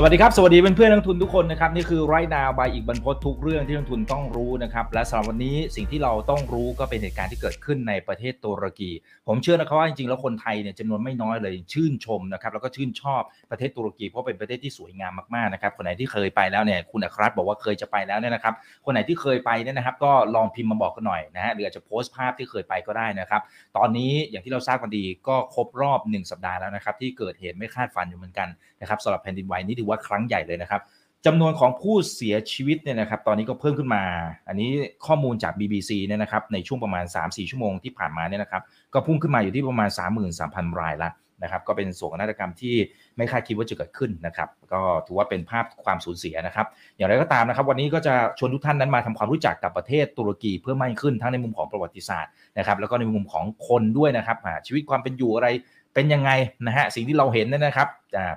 [0.00, 8.90] สวัสดีครับ สวัสดีเพื่อนเพื่อนนักทุนทุกคนนะครับนี่คือไรนาบายอีกบรรพททุกเรื่องที่นักทุนต้องรู้นะครับและสำหรับวันนี้สิ่งที่เราต้องรู้ก็เป็นเหตุการณ์ที่เกิดขึ้นในประเทศตุรกี
[9.28, 18.54] ผมเชื่อนะครับว่าจริงๆแล้วคนไทยเนี่ยจำนวนไม่น้อยเลยชื่นชมนะครับแล้วก็ชื่นชอบประเทศตุรกีเพราะเป็นประเทศที่สวยงามมากๆนะครับคนไหนที่เคยไปแล้วเนี่ยคุณอัครรัตบอกว่าเคยจะไปแล้วเนี่ยนะครับ
[18.84, 23.42] คนไหนที่เคยไปเนี่ยนะครับก็ลองพิมพ์มาบอกกันหน่อยนะฮะหรืออาจจะโพสต์ภาพที่เคยไปก็ได้นะครับ
[23.76, 28.48] ตอนนี้อย่างที่เราทราบกันดีก็ครบรอบ 1 สัปดาห์แล้วนะครับที่เกิดเหตุไม่คาดฝันอยู่เหมือนกัน
[28.80, 30.82] นะครับสำหรับแผ่นดินไหวนี่ถือว่าครั้งใหญ่เลยนะครับ
[31.26, 34.02] จำนวนของผู้เสียชีวิตเนี่ยนะครับตอนนี้ก็เพิ่มขึ้นมา
[34.48, 34.70] อันนี้
[35.06, 38.62] ข้อมูลจาก BBC เนี่ยนะครับในช่วงประมาณ 3-4 ชั่วโมงที่ผ่านมาเนี่ยนะครับ
[38.94, 39.88] ก็พุ่งขึ้นมาอยู่ที่ประมาณ
[40.34, 41.10] 33,000 รายละ
[41.42, 42.74] นะครับก็เป็นโศกนาฏกรรมที่
[43.16, 46.66] ไม่คาดคิดว่าจะเกิดขึ้นนะครับก็ถือว่าเป็นภาพความสูญเสียนะครับ
[46.96, 54.36] อย่างไรก็ตามนะครับ วันนี้ก็จะชวนทุกท่านนั้นมาทำความรู้จักกับประเทศตุรกีเพื่อไม่ขึ้นทั้งในมุมของประวัติศาสตร์นะครับแล้วก็ในมุมของคนด้วยนะครับ
[54.66, 55.48] ชีวิตความเป็นอยู่อะไร
[55.94, 56.30] เป็นยังไง
[56.66, 57.88] นะฮะสิ่งที่เราเห็นเนี่ยนะครับ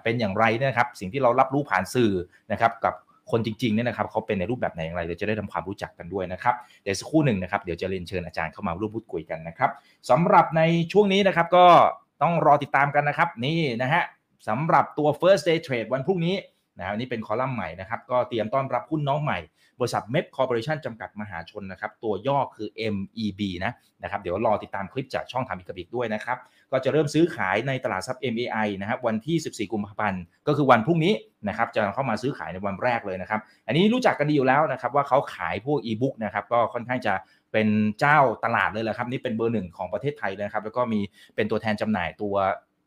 [0.03, 2.11] เป็นอย่างไรนะครับ สิ่งที่เรารับรู้ผ่านสื่อ
[2.51, 2.93] นะครับกับ
[3.31, 9.69] คนจริงๆเนี่ยนะครับเขาเป็นในรูปแบบไหนอย่างไรเราจะได้ทำความรู้จักกันด้วยนะครับเดี๋ยวสักครู่หนึ่งนะครับเดี๋ยวจะเรียนเชิญอาจารย์เข้ามาร่วมพูดคุยกันนะครับ
[10.09, 11.65] สำหรับในช่วงนี้นะครับก็
[12.21, 14.03] ต้องรอติดตามกันนะครับนี่นะฮะ
[14.47, 16.35] สำหรับตัว first day trade วันพรุ่งนี้
[16.79, 19.39] นะนี่เป็นคอลัมน์ใหม่นะครับก็เตรียมต้อนรับหุ้นน้องใหม่
[19.79, 23.71] บริษัท MEP Corporation จำกัดมหาชนนะครับตัวย่อคือ MEB นะ
[24.03, 26.37] นะครับเดี๋ยวรอติดตามคลิปจากช่องทำอีกบิกด้วยนะครับ
[26.71, 31.13] ก็จะเริ่มซื้อขายในตลาดซับ MAI นะครับวันที่ 14 กุมภาพันธ์ก็คือวันพรุ่งนี้
[31.47, 37.13] นะครับจะเข้ามาซื้อขายในวันแรกเลยนะครับอันนี้รู้จักกันดีอยู่แล้วนะครับว่าเขาขายพวกอีบุ๊กนะครับก็ค่อนข้างจะ
[37.51, 37.67] เป็น
[37.99, 40.99] เจ้าตลาดเลยแหละครับนี่เป็นเบอร์หนึ่งของประเทศไทยเลยครับแล้วก็มี
[41.35, 42.35] เป็นตัวแทนจำหน่ายตัว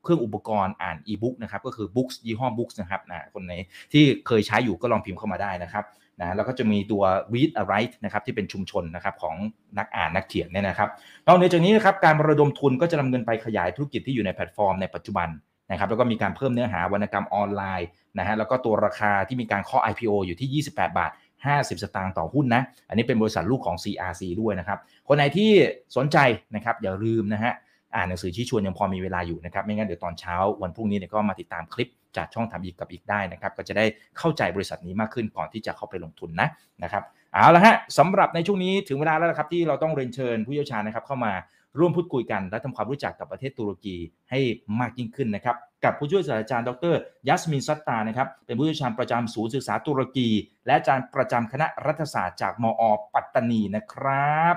[0.05, 3.53] เครื่องอุปกรณ์อ่านอีบุ๊กนะครับก็คือบุ๊กยี่ห้อ BOOX นะครับนะคนไหน
[3.93, 5.85] ที่เคยใช้อยู่ก็ลองพิมพ์เข้ามาได้นะครับ
[6.21, 7.03] นะแล้วก็จะมีตัว
[7.35, 9.37] ReadAWrite นะครับที่เป็นชุมชนนะครับของ
[9.79, 10.89] นักอ่านนักเขียนเนี่ยนะครับ
[11.27, 15.29] นอกจากนี้นะครับการระดมทุนก็จะนำเงินไปขยายธุรกิจที่อยู่ในแพลตฟอร์มในปัจจุบัน
[15.71, 17.89] นะครับแล้วก็มีการเพิ่มเนื้อหาวรรณกรรมออนไลน์
[18.19, 21.11] นะฮะแล้วก็ตัวราคาที่มีการขอ IPO อยู่ที่ 28 บาท
[21.47, 24.79] 50 สตางค์ต่อหุ้นนะ อันนี้เป็นบริษัทลูกของ CRC ด้วยนะครับ
[25.09, 25.51] คนไหนที่
[25.97, 26.19] สนใจ
[26.55, 27.53] นะครับอย่าลืมนะฮะ
[27.95, 33.85] อ่านหนังสือชี้ชวนยังพอมีเวลาอยู่นะครับไม่งั้นเดี๋ยวตอนเช้าวันพรุ่งนี้เนี่ยก็มาติดตามคลิปจากช่องทำอีกกับอีกได้นะครับก็จะได้
[34.19, 36.49] เข้าใจบริษัทนี้มากขึ้นก่อนที่จะเข้าไปลงทุนนะ
[36.83, 41.33] นะครับเอาละฮะสำหรับในช่วงนี้ถึงเวลาแล้วครับที่เราต้องเรียนเชิญผู้เชี่ยวชาญนะครับเข้ามา
[41.79, 43.97] ร่วมพูดคุยกัน และทำความรู้จักกับประเทศตุรกี
[44.31, 44.41] ให้
[44.81, 46.95] มากยิ่งขึ้นนะครับกับผู้ช่วยศาสตราจารย์ดร
[47.29, 50.29] ยัสมินซัตตานะครับเป็นผู้เชี่ยวชาญประจำศูนย์ศึกษาตุรกี
[50.67, 52.83] และอาจารย์ประจำคณะรัฐศาสตร์จากมอ
[53.15, 54.55] ปัตตานีนะครับ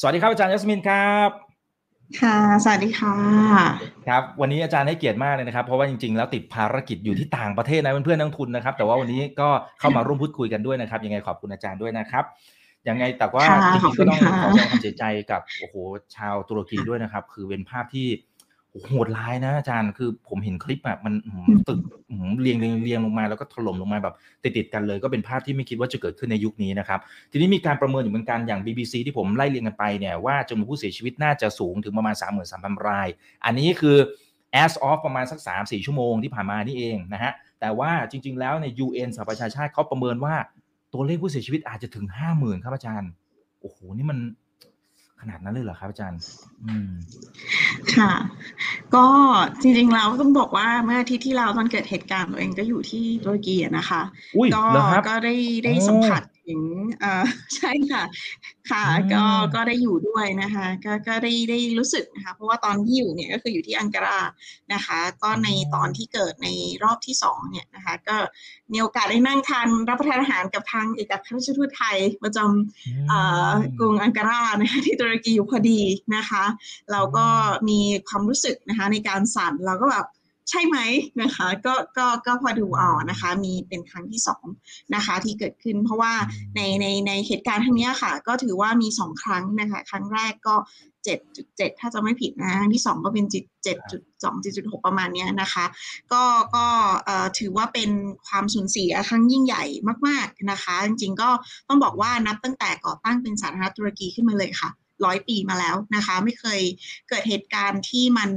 [0.00, 1.45] สวัสดีครับอาจารย์ยัสมินครับ
[2.20, 3.14] ค่ะ สวัสดีค่ะ
[4.08, 9.48] ครับ วันนี้อาจารย์ให้เกียรติมากเลยนะครับ เพราะว่าจริงๆ แล้วติดภารกิจอยู่ที่ต่างประเทศนะเพื่อนๆนักทุนนะครับ แต่ว่าวันนี้ก็
[9.80, 12.24] เข้ามาร่วมพูดคุยกันด้วยนะครับ ยังไงขอบคุณอาจารย์ด้วยนะครับ
[12.88, 15.74] ยังไงแต่ว่าจริงๆก็ต้องขอแสดงความเสียใจกับโอ้โห
[16.16, 18.08] ชาวตุรกีด้วยนะครับ คือเป็นภาพที่
[18.88, 21.14] โหดร้ายนะอาจารย์คือผมเห็นคลิปแบบมัน
[21.68, 21.80] ตึก
[22.40, 27.00] เรียงเรียงเรียงลงมาแล้วก็ถล่มลงมาแบบติดติดกันเลยก็เป็นภาพที่ไม่คิดว่าจะเกิดขึ้นในยุคนี้นะครับ
[27.30, 32.14] ทีนี้มีการประเมินอยู่เหมือนกันอย่าง BBC ที่ผมไล่เรียงกันไปเนี่ยว่าจำนวนผู้เสียชีวิตน่าจะสูงถึงประมาณ
[32.50, 33.08] 33,000 ราย
[33.44, 33.96] อันนี้คือ
[34.62, 40.34] as of ประมาณสัก 3-4 ชั่วโมงที่ผ่านมานี่เองนะฮะแต่ว่าจริง ๆ แล้วใน UN สหประชาชาติเขาประเมินว่า
[40.92, 43.10] ตัวเลขผู้เสียชีวิตอาจจะถึง 50,000 ครับอาจารย์
[43.60, 44.18] โอ้โหนี่มัน
[45.20, 46.20] ขนาดนั้นเลยเหรอครับอาจารย์
[46.64, 46.90] อืม
[47.96, 48.12] ค่ะ
[48.94, 49.06] ก็
[49.60, 54.02] จริงๆแล้วต้องบอกว่าเมื่ออาทิตย์ที่เราตอนเกิดเหตุการณ์ตัวเองก็อยู่ที่ตุรกีนะคะ
[54.56, 54.64] ก็
[55.08, 55.34] ก็ได้
[55.64, 56.60] ได้สัมผัส ถึง
[57.02, 57.14] อ่า
[57.56, 58.04] ใช่ค่ะ
[58.70, 59.24] ค่ะ ก็
[59.54, 64.20] ก็ได้อยู่ด้วยนะคะ ก็ก็ได้ได้รู้สึกนะคะ เพราะว่าตอนที่อยู่เนี่ยก็คืออยู่ที่อังการา
[64.72, 66.48] นะคะ ก็ในตอนที่เกิดใน
[66.82, 68.16] รอบที่สองเนี่ยนะคะ ก็
[68.72, 75.80] มีโอกาสได้นั่งทานรับประทานอาหารกับทางเอกอัครราชทูตไทยประจำกรุงอังการานะคะที่ตุรกีอยู่พอดี
[76.16, 76.44] นะคะ
[76.92, 77.26] เราก็
[77.68, 77.78] มี
[78.08, 80.06] ความรู้สึกนะคะในการสั่นเราก็แบบ
[80.50, 80.76] ใช่ไหม
[81.22, 84.44] นะคะก็ก็ก็พอดูออกนะคะ มีเป็นครั้งที่สอง
[84.94, 86.12] นะคะที่เกิดขึ้น เพราะว่า
[86.56, 90.56] ในในในเหตุการณ์ครั้งนี้ค่ะ ก็ถือว่ามีสองครั้งนะคะ ครั้งแรกก็
[91.04, 95.64] เจ็ดจุดเจ็ดถ้าจะไม่ผิดนะครั้งที่สองก็เป็นเจ็ดจุดสองจุดหกประมาณนี้นะคะ
[96.12, 96.22] ก็
[96.56, 96.66] ก็
[97.38, 97.90] ถือว่าเป็น
[98.26, 99.64] ความสูญเสียครั้งยิ่งใหญ่
[100.08, 101.30] มาก ๆนะคะ จริงๆก็
[101.68, 104.70] ต้องบอกว่านับตั้งแต่ก่อตั้งเป็นสาธารณตุรกีขึ้นมาเลยค่ะ
[105.04, 106.60] ร้อยปีมาแล้วนะคะ ไม่เคย
[107.08, 108.30] เกิดเหตุการณ์ที่มัน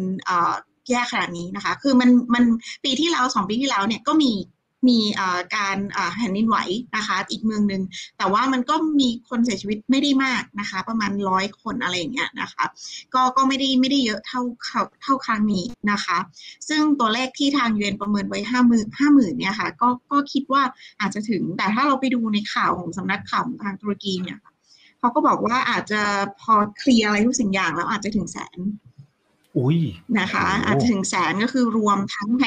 [0.90, 2.44] แย่ขนาดนี้นะคะ คือมันมัน
[2.84, 4.32] ปีที่แล้วสองปีที่แล้วเนี่ยก็มี
[4.88, 5.00] มี
[5.56, 5.78] การ
[6.16, 6.58] แผ่นดินไหว
[6.98, 7.82] นะคะ อีกเมืองหนึ่ง
[8.18, 12.64] แต่ว่ามันก็มีคนเสียชีวิตไม่ได้มากนะคะ ประมาณร้อยคนอะไรอย่างเงี้ยนะคะ
[13.14, 14.42] ก็ก็ไม่ได้ไม่ได้เยอะเท่า
[15.02, 16.18] เท่าครั้งนี้นะคะ
[16.70, 20.64] ซึ่งตัวเลขที่ทางยูเอ็นประเมินไว้ห้าหมื่นห้าหมื่นเนี่ยค่ะก็ก็คิดว่า
[21.02, 24.40] อาจจะถึงแต่ถ้าเราไปดูในข่าวของสำนักข่าวทางตุรกีเนี่ย
[25.00, 26.02] เขาก็บอกว่าอาจจะ
[26.42, 28.58] พอเคลียร์อะไรทุกสิ่งอย่างแล้วอาจจะถึงแสน
[30.20, 32.46] นะคะ อาจจะถึงแสนก็คือรวมทั้งใน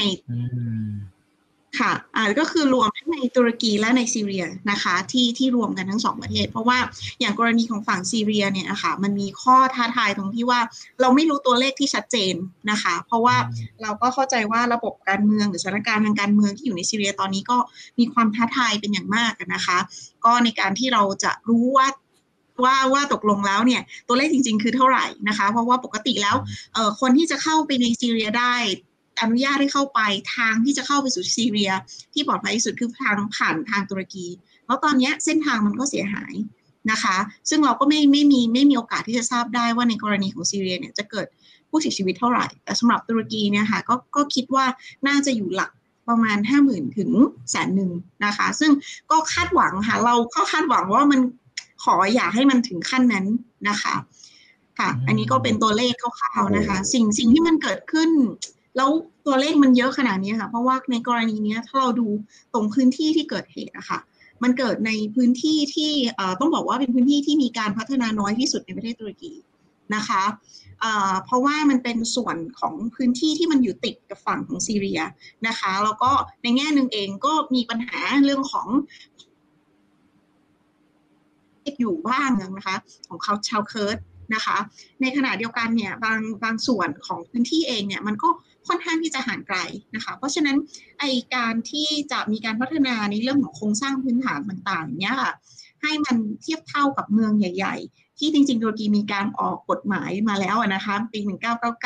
[1.81, 6.79] ค่ะอ่าก็คือรวมทั้งในตุรกีและในซีเรียนะคะ ที่ที่รวมกันทั้งสองประเทศ เพราะว่า
[7.21, 10.61] อย่างกรณีของฝั่งซีเรียเนี่ยนะคะมันมีข้อท้าทายตรงที่ว่า
[11.01, 12.35] เราไม่รู้ตัวเลขที่ชัดเจน
[12.71, 13.37] นะคะ เพราะว่า
[13.83, 17.59] เราก็เข้าใจว่าระบบการเมืองหรือสถานการณ์ทางการเมืองที่อยู่ในซีเรียตอนนี้ก็
[17.99, 19.79] มีความท้าทายเป็นอย่างมากนะคะ
[20.25, 21.87] ก็ในการที่เราจะรู้ว่า
[22.65, 26.37] ว่าว่าตกลงแล้วเนี่ยตัวเลขจริง ๆ คือเท่าไหร่นะคะ เพราะว่าปกติแล้ว
[26.75, 28.55] เอ่อคนที่จะเข้าไปในซีเรียได้
[29.23, 30.01] อนุญาตให้เข้าไป
[30.37, 31.71] ทางที่จะเข้าไปสู่ซีเรีย
[32.13, 34.27] ที่ปลอดภัยที่สุดคือทางผ่านทางตุรกี
[34.67, 36.35] แล้วตอนนี้เส้นทางมันก็เสียหาย
[36.91, 37.17] นะคะ
[37.51, 41.27] ซึ่งเราก็ไม่ไม่มีไม่มีโอกาสที่จะทราบได้ว่าในกรณีของซีเรียเนี่ยจะเกิด
[41.71, 44.67] ผู้เสียชีวิตเท่าไหร่ แต่สำหรับตุรกีเนี่ยค่ะก็ก็คิดว่า
[45.07, 45.71] น่าจะอยู่หลัก
[46.09, 47.11] ประมาณห้าหมื่นถึง
[47.51, 47.91] แสนหนึ่ง
[48.25, 48.71] นะคะ ซึ่ง
[49.11, 51.21] ก็คาดหวังค่ะ เราก็คาดหวังว่ามัน
[51.83, 53.27] ขออย่าให้มันถึงขั้นนั้น
[53.69, 53.95] นะคะ
[54.79, 58.11] ค่ะ อันนี้ก็เป็นตัวเลขคร่าวๆนะคะ สิ่งสิ่งที่มันเกิดขึ้น
[58.77, 58.91] แล้ว
[59.27, 62.09] ตัวเลขมันเยอะขนาดนี้ค่ะ เพราะว่าในกรณีนี้ถ้าเราดู
[62.55, 63.99] ตรงพื้นที่ที่เกิดเหตุนะคะ
[64.43, 65.93] มันเกิดในพื้นที่ที่
[66.41, 69.33] ต้องบอกว่าเป็นพื้นที่ที่มีการพัฒนาน้อยที่สุดในประเทศตุรกี
[69.95, 70.23] นะคะ
[71.25, 75.01] เพราะว่ามันเป็นส่วนของพื้นที่ที่มันอยู่ติดกับฝั่งของซีเรีย
[75.47, 76.11] นะคะ แล้วก็
[76.43, 78.69] ในแง่หนึ่งเองก็มีปัญหาเรื่องของ
[81.81, 82.77] อยู่บ้างนะคะ
[83.09, 83.99] ของเขาชาวเคิร์ด
[84.35, 84.59] นะคะ
[85.01, 88.29] ในขณะเดียวกันเนี่ยบางบางส่วนของพื้นที่เองเนี่ยมันก็
[88.69, 89.59] ค่อนข้างที่จะห่างไกล
[89.95, 90.57] นะคะ เพราะฉะนั้น
[91.01, 91.05] ไอ
[91.35, 95.33] การที่จะมีการพัฒนาในเรื่องของโครงสร้างพื้นฐานต่างๆเนี่ยค่ะ
[95.83, 101.21] ให้มันเทียบเท่ากับเมืองใหญ่ ๆ ที่จริงๆตุรกีมีการออกกฎหมายมาแล้วนะคะปี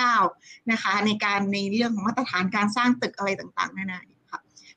[0.02, 4.00] 1999 นะคะในการในเรื่องของมาตรฐานการสร้างตึกอะไรต่างๆนานา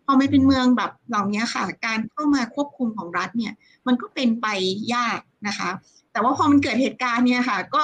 [0.10, 3.54] อไม่เป็นเมืองแบบเหล่านี้ค่ะ การเข้ามาควบคุมของรัฐเนี่ย
[3.88, 4.48] มันก็เป็นไป
[4.94, 5.70] ยากนะคะ
[6.12, 7.84] แต่ว่าพอมันเกิดเหตุการณ์เนี่ยค่ะ ก็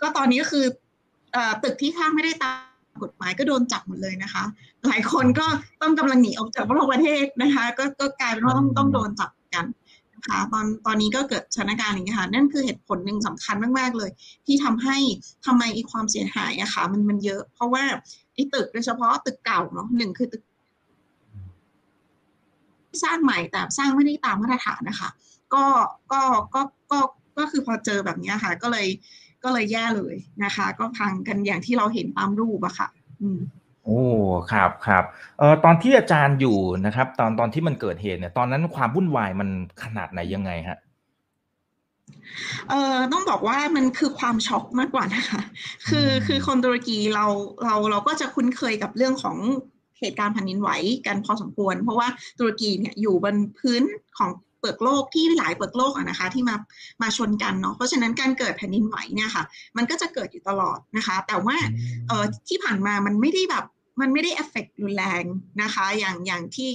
[0.00, 0.64] ก็ตอนนี้ก็คือ
[1.62, 4.44] ตึกที่ข้างไม่ได้ตามกฎหมายก็โดนจับหมดเลยนะคะ
[4.86, 5.46] หลายคนก็
[5.82, 9.66] ต้องกำลังหนีออกจากประเทศนะคะ ก็ก็กลายเป็นว่าต้องต้องโดนจับกัน
[10.14, 14.10] นะคะตอนตอนนี้ก็เกิดสถานการณ์อย่างนี้ค่ะ นั่นคือเหตุผลหนึ่งสำคัญมากๆเลย
[14.46, 14.96] ที่ทำให้
[15.46, 17.84] ทำไมอีความเสียหายอะค่ะมันมันเยอะ เพราะว่า
[18.34, 20.42] ไอ้ตึกโดยเฉพาะตึกเก่าเนาะหนึ่งคือตึก
[23.04, 25.10] สร้างใหม่แต่สร้างไม่ได้ตามมาตรฐานนะคะ
[25.54, 25.64] ก็
[26.12, 26.22] ก็
[26.54, 26.60] ก็
[26.92, 27.00] ก็
[27.38, 28.86] ก็คือพอเจอแบบนี้ค่ะ ก็เลย
[29.44, 30.14] ก็เลยแย่เลย
[30.44, 32.88] นะคะ ก็พังกันอย่างที่เราเห็นตามรูปอะค่ะ
[33.22, 33.40] อืม
[33.84, 34.00] โอ้
[34.52, 35.04] ครับครับ
[35.38, 39.48] เอ่อตอนที่อาจารย์อยู่นะครับ ตอนตอนที่มันเกิดเหตุเนี่ย ตอนนั้นความวุ่นวายมัน
[39.82, 40.78] ขนาดไหนยังไงฮะ
[42.68, 45.40] เอ่อต้องบอกว่ามันคือความช็อกมากกว่านะคะ
[45.88, 47.26] คือคือคนตุรกีเรา
[47.64, 49.36] เราเราก็จะคุ้นเคยกับเรื่องของ
[50.00, 50.70] เหตุการณ์แผ่นดินไหว
[51.06, 52.08] กันพอสมควร เพราะว่า
[52.38, 53.82] ตุรกีเนี่ยอยู่บนพื้น
[54.18, 56.56] ของเปลือกโลกที่หลายเปลือกโลกอะนะคะที่มา
[57.02, 59.44] มาชนกันเนาะเพราะฉะนั้นการเกิดแผ่นดินไหวเนี่ยค่ะ
[59.76, 61.56] มันก็จะเกิดอยู่ตลอดนะคะ แต่ว่า
[62.08, 63.64] เอ่อที่ผ่านมามันไม่ได้แบบ
[64.00, 65.24] มันไม่ได้เอฟเฟกรุนแรง
[65.62, 66.70] นะคะ อย่างอย่างที่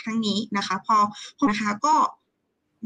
[0.00, 0.96] ครั้งนี้นะคะ พอ
[1.38, 1.94] พอนะคะก็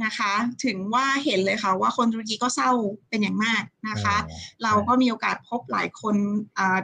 [0.05, 0.33] นะคะ
[0.65, 2.71] ถึงว่าเห็นเลยค่ะว่าคนตุรกีก็เศร้า
[3.09, 4.17] เป็นอย่างมากนะคะ
[4.63, 6.17] เราก็มีโอกาสพบหลายคน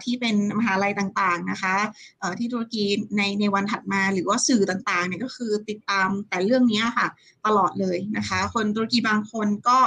[0.05, 1.75] ที่เป็นมหาลัยต่างๆนะคะ
[2.39, 2.85] ที่ตุรกี
[3.17, 7.09] ในในวันถัดมาหรือว่าสื่อต่างๆเนี่ยก็คือติดตามแต่เรื่องนี้ค่ะ
[7.47, 9.79] ตลอดเลยนะคะ คนตุรกีบางคนก็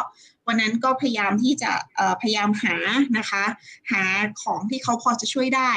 [0.48, 1.72] วันนั้นก็พยายามที่จะ
[2.22, 2.76] พยายามหา
[3.18, 3.44] นะคะ
[3.92, 4.04] หา
[4.44, 5.72] ของที่เขาพอจะช่วยได้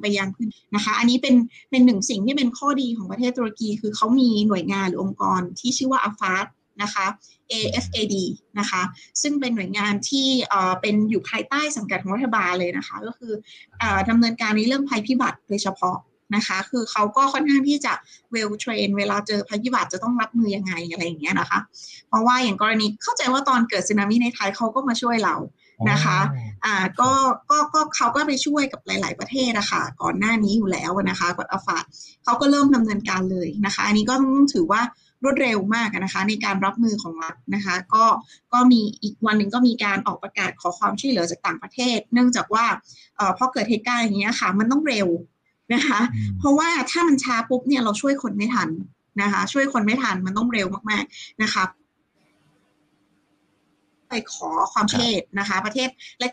[0.00, 1.34] ไปยังพื้นนะคะ อันนี้เป็น
[1.70, 6.46] เป็นหนึ่งสิ่งที่เป็นข้อดีของประเทศตุรกี คือเขามีหน่วยงานหรือองค์กรที่ชื่อว่าอาฟาส
[6.82, 7.06] นะคะ
[7.52, 8.14] AFAD
[8.58, 8.82] นะคะ
[9.22, 10.28] ซึ่งเป็นหน่วยงานที่
[10.80, 13.32] เป็นอยู่ภายใต้สังกัดของรัฐบาลเลยนะคะ ก็คือ
[13.80, 15.98] อดำเนินการในเรื่องภัยพิบัติโดยเฉพาะ
[16.36, 17.92] นะคะ คือเขาก็ค่อนข้างที่จะ
[18.34, 21.58] well train เวลาเจอภัยพิบัติจะต้องรับมือยังไงอะไรอย่างเงี้ยนะคะ
[22.08, 25.36] เพราะว่าอย่างกรณีเข้าใจว่าตอนเกิดสึนามิในไทยเขาก็มาช่วยเรา
[25.90, 26.18] นะคะ
[26.64, 27.10] อ่าก็
[27.50, 31.78] ก็ก็เขาก็ไปช่วยกับหลาย ๆ ประเทศนะคะก่อนหน้านี้อยู่แล้วนะคะกดอัลฟา
[32.24, 34.80] เขาก็เริ่มดำเนินการเลยนะคะ อันนี้ก็ต้องถือว่า
[35.22, 38.04] รวดเร็วมากนะคะ ในการรับมือของรัฐนะคะ ก็
[38.52, 42.64] ก็มีอีกวันหนึ่งก็มีการออกประกาศขอความช่วยเหลือจากต่างประเทศ เนื่องจากว่า
[43.16, 45.08] เอ่อพอเกิดเหตุการณ์อย่างนี้ค่ะ มันต้องเร็ว
[45.74, 46.00] นะคะ
[46.38, 48.68] เพราะว่าถ้ามันช้าปุ๊บเนี่ยเราช่วยคนไม่ทัน
[49.22, 51.62] นะคะ ช่วยคนไม่ทันมันต้องเร็วมากๆนะคะ
[54.08, 55.88] ไปขอความช่วยนะคะ ประเทศ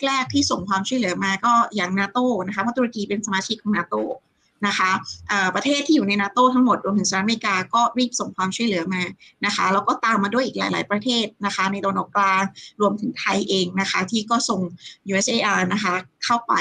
[0.05, 3.95] แรก ๆ ที่ส่งความช่วยเหลือมาก็อย่างนาโตนะคะเพราะตุรกีเป็นสมาชิกของนาโต
[4.67, 4.91] นะคะ
[5.55, 9.03] ประเทศที่อยู่ในนาโตทั้งหมดรวมถึงสหรัฐอเมริกาก็รีบส่งความช่วยเหลือมา
[9.45, 12.43] นะคะแล้วก็ตามมาด้วยอีกหลาย ๆ ประเทศนะคะในตะวันออกกลาง
[12.81, 14.61] รวมถึงไทยเองนะคะที่ก็ส่ง
[15.11, 15.93] USAR นะคะ
[16.25, 16.53] เข้าไป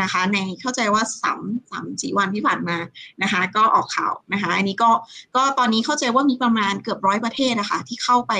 [0.00, 2.76] นะคะในเข้าใจว่าสามสามสี่วันที่ผ่านมา
[3.22, 4.90] นะคะก็ออกข่าวนะคะอันนี้ก็
[5.36, 8.34] ก็ตอนนี้เข้าใจว่ามีประมาณเกือบร้อยประเทศนะคะที่เข้าไป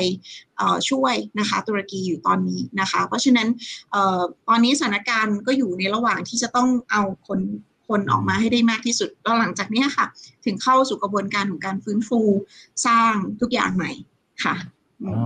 [0.90, 3.48] ช่วยนะคะตุรกีอยู่ตอนนี้นะคะ เพราะฉะนั้น
[4.48, 7.40] ตอนนี้สถานการณ์ก็อยู่ในระหว่างที่จะต้องเอาคน
[7.88, 10.07] คนออกมาให้ได้มากที่สุดแล้วหลังจากนี้ค่ะ
[10.45, 12.21] ถึงเข้าสู่กระบวนการของการฟื้นฟู
[12.87, 13.90] สร้างทุกอย่างใหม่
[14.45, 14.54] ค่ะ
[15.07, 15.18] อ๋อ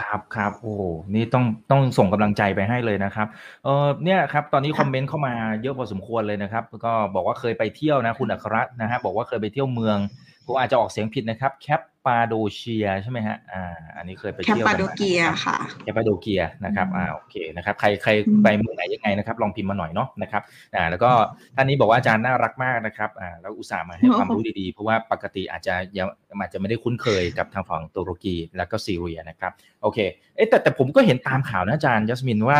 [0.00, 0.74] ครับครับโอ้
[1.14, 3.26] นี่ต้องต้องส่งกำลังใจไปให้เลยนะครับ
[3.64, 9.98] เออเนี่ยครับตอนนี้คอมเมนต์เข้ามาเยอะพอสมควรเลยนะครับ ก็บอกว่าเคยไปเที่ยวนะคุณอัครนะฮะบอกว่าเคยไปเที่ยวเมือง
[10.46, 13.62] ผมอาจจะออกเสียงผิดนะครับแคป ปาโดเชียใช่ไหมฮะ อ่า
[13.96, 18.10] อันนี้เคยไปเที่ยวแคปปาโดเกียค่ะ แคปปาโดเกียนะครับ อ่า โอเค นะครับ ใคร ใคร
[18.42, 20.42] ไปเมืองไหนยังไงนะครับ ลองพิมพ์มาหน่อยเนาะ นะครับ
[20.74, 21.10] อ่า แล้วก็
[21.56, 26.08] ท่านนี้บอกว่าอาจารย์น่ารักมากนะครับ อ่า แล้วอุตส่าห์มาให้ความรู้ดีๆ เพราะว่าปกติอาจจะยัง
[26.40, 29.98] อาจจะไม่ได้คุ้นเคยกับทางฝั่งตุรกีแล้วก็ซีเรียนะครับ โอเค
[30.36, 32.58] เอ๊ะแต่แต่ผมก็เห็นตามข่าวนะอาจารย์ยัสมินว่า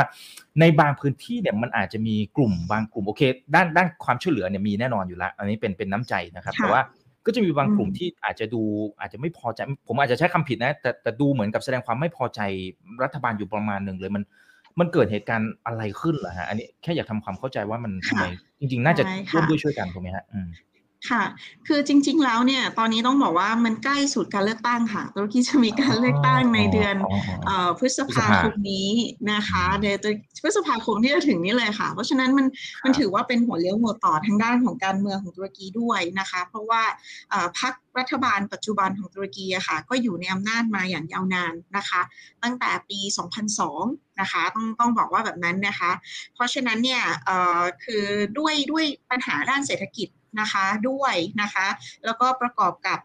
[0.60, 3.22] ในบางพื้นที่เนี่ยมันอาจจะมีกลุ่มบางกลุ่ม โอเค
[3.54, 6.82] ด้านด้านความช่วยเหลือเนี่ยมีแน่นอนอยู่แล้วอันนี้เป็นเป็นน้ำใจนะครับ แต่ว่า
[7.26, 8.62] ก็จะมีบางกลุ่มที่อาจจะดู
[9.00, 12.40] อาจจะไม่พอใจ ผมอาจจะใช้คำผิดนะ แต่แต่ดูเหมือนกับแสดงความไม่พอใจ
[13.02, 14.24] รัฐบาลอยู่ประมาณหนึ่งเลยมัน
[14.80, 18.24] มันเกิดเหตุการณ์อะไรขึ้นเหรอฮะอันนี้แค่อยากทำความเข้าใจว่ามันทำไม
[18.60, 19.02] จริง ๆ น่าจะ
[19.32, 20.24] ร่วมด้วยช่วยกันถูกไหมฮะ
[21.10, 21.22] ค่ะ
[21.66, 26.96] คือจริง ๆ แล้วเนี่ย ตอนนี้ต้องบอกว่ามันใกล้สุดการเลือกตั้งค่ะตุรกีจะมีการเลือกตั้งในเดือน
[27.78, 28.88] พฤษภาคมนี้
[29.32, 29.98] นะคะเดือน
[30.42, 32.46] พฤษภาคมที่จะถึงนี้เลยค่ะ เพราะฉะนั้นมัน
[32.84, 36.82] มันถือว่าเป็นหัวเลี้ยวหัวต่อทางด้านของการเมืองของตุรกีด้วยนะคะ เพราะว่า
[37.60, 42.00] พรรครัฐบาลปัจจุบันของตุรกีอะค่ะ ก็อยู่ในอำนาจมาอย่างยาวนานนะคะ
[42.42, 43.00] ตั้งแต่ปี
[43.60, 45.90] 2002 นะคะ ต้องต้องบอกว่าแบบนั้นนะคะ
[46.34, 47.02] เพราะฉะนั้นเนี่ย
[47.84, 48.04] คือ
[48.38, 50.08] ด้วยด้วยปัญหาด้านเศรษฐกิจ
[50.40, 51.66] นะคะด้วยนะคะ
[52.04, 52.98] แล้วก็ประกอบกับ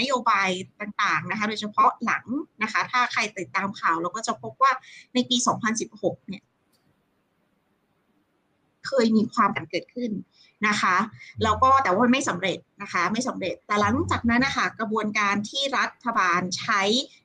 [0.00, 0.48] นโยบาย
[0.80, 2.24] ต่างๆนะคะโดยเฉพาะหลัง
[2.62, 4.72] นะคะถ้าใครติดตามข่าวเราก็จะพบว่า
[5.14, 5.36] ในปี
[5.82, 6.42] 2016 เนี่ย
[8.86, 10.10] เคยมีความกันเกิดขึ้น
[10.68, 10.96] นะคะ
[11.44, 16.82] แล้วก็แต่ว่าไม่สำเร็จนะคะไม่สำเร็จแต่หลังจากนั้นนะคะกระบวนการที่รัฐบาลใช้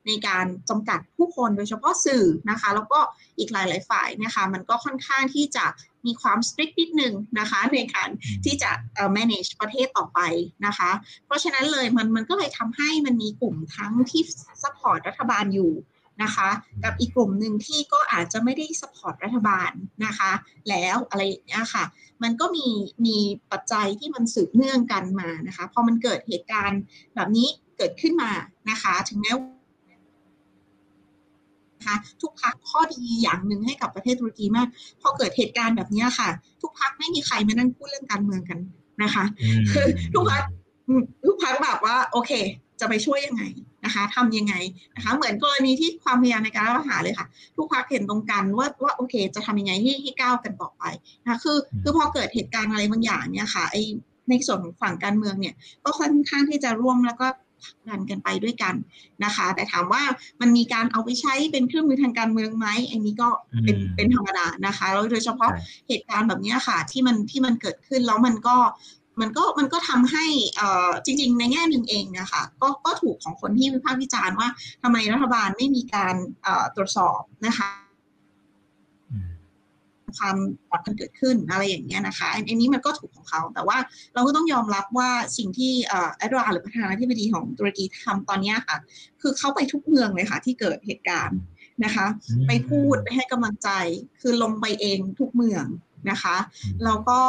[0.07, 2.99] ในการจำกัดผู้คนโดยเฉพาะสื่อนะคะ แล้วก็
[3.37, 5.65] อีกหลาย ๆ ฝ่ายนะคะมันก็ค่อนข้างที่จะ
[6.07, 8.09] มีความ strict นิดนึงนะคะในการ
[8.45, 8.71] ที่จะ
[9.17, 10.19] manage ประเทศต่อไป
[10.65, 10.91] นะคะ
[11.25, 14.21] เพราะฉะนั้นเลยมันมันก็เลยทำให้มันมีกลุ่มทั้งที่
[14.63, 15.73] support รัฐบาลอยู่
[16.23, 16.49] นะคะ
[16.83, 19.71] กับอีกกลุ่มหนึ่งที่ก็อาจจะไม่ได้สปอร์ตรัฐบาล
[20.05, 20.31] นะคะ
[20.69, 21.83] แล้วอะไรอย่างเงี้ยค่ะ
[22.23, 22.67] มันก็มี
[23.05, 23.17] มี
[23.51, 26.81] ปัจจัยที่มันสืบเนื่องกันมานะคะ พอมันเกิดเหตุการณ์
[27.15, 28.31] แบบนี้เกิดขึ้นมา
[28.69, 29.31] นะคะ ถึงแม้
[31.85, 34.67] คะทุกพักข้อดีอย่างหนึ่งให้กับประเทศตุรกีมาก
[35.01, 36.29] พอเกิดเหตุการณ์แบบนี้ค่ะ
[36.61, 38.59] ทุกพักไม่มีใครมานั่งพูดเรื่องการเมืองกัน
[39.03, 39.23] นะคะ
[39.73, 40.43] คือทุกพัก
[41.25, 42.31] ทุกพักแบบว่าโอเค
[42.79, 43.43] จะไปช่วยยังไง
[43.85, 44.53] นะคะทำยังไง
[44.95, 50.83] นะคะ เหมือนกรณีที่ความพยายามในการรัฐประหารเลยค่ะ ทุกพักเห็นตรงกันว่าว่าโอเค จะทำยังไงให้ให้ก้าวกันต่อไป
[51.23, 53.77] นะคะคือคือพอเกิดเหตุการณ์อะไรบางอย่างเนี่ยค่ะไอ
[54.29, 57.27] ในส่วนของฝั่งการเมืองเนี่ย ก็ค่อนข้างที่จะร่วมแล้วก็
[57.89, 58.75] ดันกันไปด้วยกัน
[59.23, 60.03] นะคะ แต่ถามว่า
[60.41, 63.29] มันมีการเอาไปใช้เป็นเครื่องมือทางการเมืองไหมอันนี้ก็
[63.63, 65.51] เป็นเป็นธรรมดานะคะแล้วโดยเฉพาะ
[65.87, 68.57] เหตุการณ์แบบนี้ค่ะที่มันที่มันเกิดขึ้นแล้วมันก็
[69.21, 70.25] มันก็มันก็ทำให้
[71.05, 74.49] จริง ๆ ในแง่หนึ่งเองนะคะก็ก็ถูกของคนที่วิพากษ์วิจารณ์ว่า
[74.83, 76.15] ทำไมรัฐบาลไม่มีการ
[76.75, 77.69] ตรวจสอบนะคะ
[80.17, 80.35] ความ
[80.69, 83.77] ปลอดภัยเกิดขึ้นอะไรอย่างเงี้ยนะคะอันนี้มันก็ถูกของเขา แต่ว่า
[84.13, 88.77] เราก็ต้องยอมรับว่าสิ่งที่เออดราหรือประธานาธิบดีของตุรกีทำตอนนี้ค่ะ
[89.21, 91.39] คือเขาไปทุกเมืองเลยค่ะที่เกิดเหตุการณ์
[91.83, 92.05] นะคะ
[92.47, 93.69] ไปพูดไปให้กำลังใจ
[94.21, 95.65] คือลงไปเองทุกเมือง
[96.11, 96.35] นะคะ
[96.83, 97.19] แล้วก็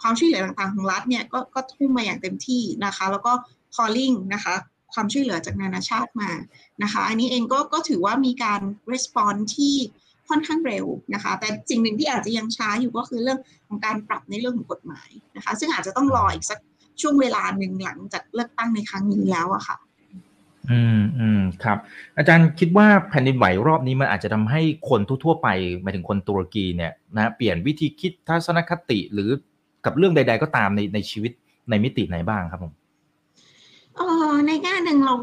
[0.00, 3.32] ความช่วยเหลือต่างๆของรัฐเนี่ยก็ก็ทุ่มมาอย่างเต็มที่นะคะ แล้วก็
[3.76, 4.54] calling นะคะ
[4.94, 6.30] ความช่วยเหลือจากนานาชาติมา
[6.82, 8.60] นะคะ อันนี้เองก็ก็ถือว่ามีการ
[8.92, 9.76] response ที่
[10.30, 16.58] ค่อนข้างเร็วนะคะ แต่สิ่งหนึ่งที่อาจจะยังช้าอยู่ก็คือเรื่องของการปรับในเรื่องของกฎหมายนะคะ ซึ่งอาจจะต้องรออีกสัก
[17.00, 19.76] ช่วงเวลาหนึ่งหลังจากเลือกตั้งในครั้งนี้แล้วอะค่ะ
[20.70, 21.78] อืมอืมครับ
[22.18, 25.48] อาจารย์คิดว่าแผ่นดินไหวรอบนี้มันอาจจะทำให้คนทั่วๆไป
[25.82, 29.30] หมายถึงคนตุรกีเนี่ยนะเปลี่ยนวิธีคิดทัศนคติหรือ
[29.84, 31.32] กับเรื่องใด ๆ ก็ตามในในชีวิต
[31.70, 32.72] ในมิติไหนบ้างครับผม
[33.96, 35.14] เออในแง่หนึ่งเรา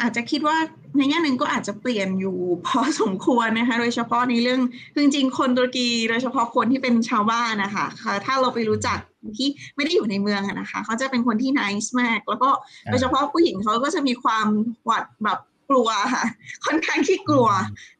[0.00, 0.56] อาจจะคิดว่า
[0.96, 4.60] ในแง่หนึ่งก็อาจจะเปลี่ยนอยู่พอสมควรนะคะโดยเฉพาะในเรื่อง
[4.98, 7.86] จริงๆคนตุรกีโดยเฉพาะคนที่เป็นชาวบ้านนะคะ
[8.26, 8.98] ถ้าเราไปรู้จัก
[9.38, 12.50] ที่ไม่ได้อยู่ในเมืองนะคะเขาจะเป็นคนที่นิสมาก แล้วก็
[12.90, 14.46] โดยเฉพาะผู้หญิงเขาก็จะมีความ
[14.84, 16.24] หวัดแบบกกลัวค่ะ
[16.66, 17.48] ค่อนข้างที่กลัว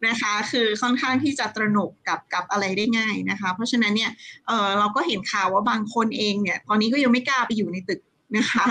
[0.09, 4.11] นะคะ คือค่อนข้างที่จะตระหนกกับกับอะไรได้ง่ายนะคะ เพราะฉะนั้นเนี่ย
[4.47, 8.01] เออเราก็เห็นข่าวว่าบางคนเองเนี่ยตอนนี้ก็ยังไม่กล้าไปอยู่ในตึก
[8.37, 8.67] นะคะ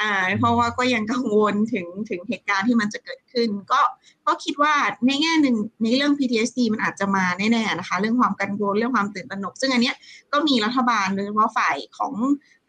[0.00, 3.80] อ่าเพราะว่าก็ยังกังวลถึงถึงเหตุการณ์ที่มันจะเกิดขึ้น ก็
[4.26, 4.74] ก็คิดว่า
[5.06, 9.96] ในแง่หนึ่งในเรื่อง PTSD มันอาจจะมาแน่ๆนะคะ เรื่องความกังวลเรื่องความตื่นตระหนก ซึ่งอันเนี้ย
[10.32, 12.14] ก็มีรัฐบาลโดยเฉพาะฝ่ายของ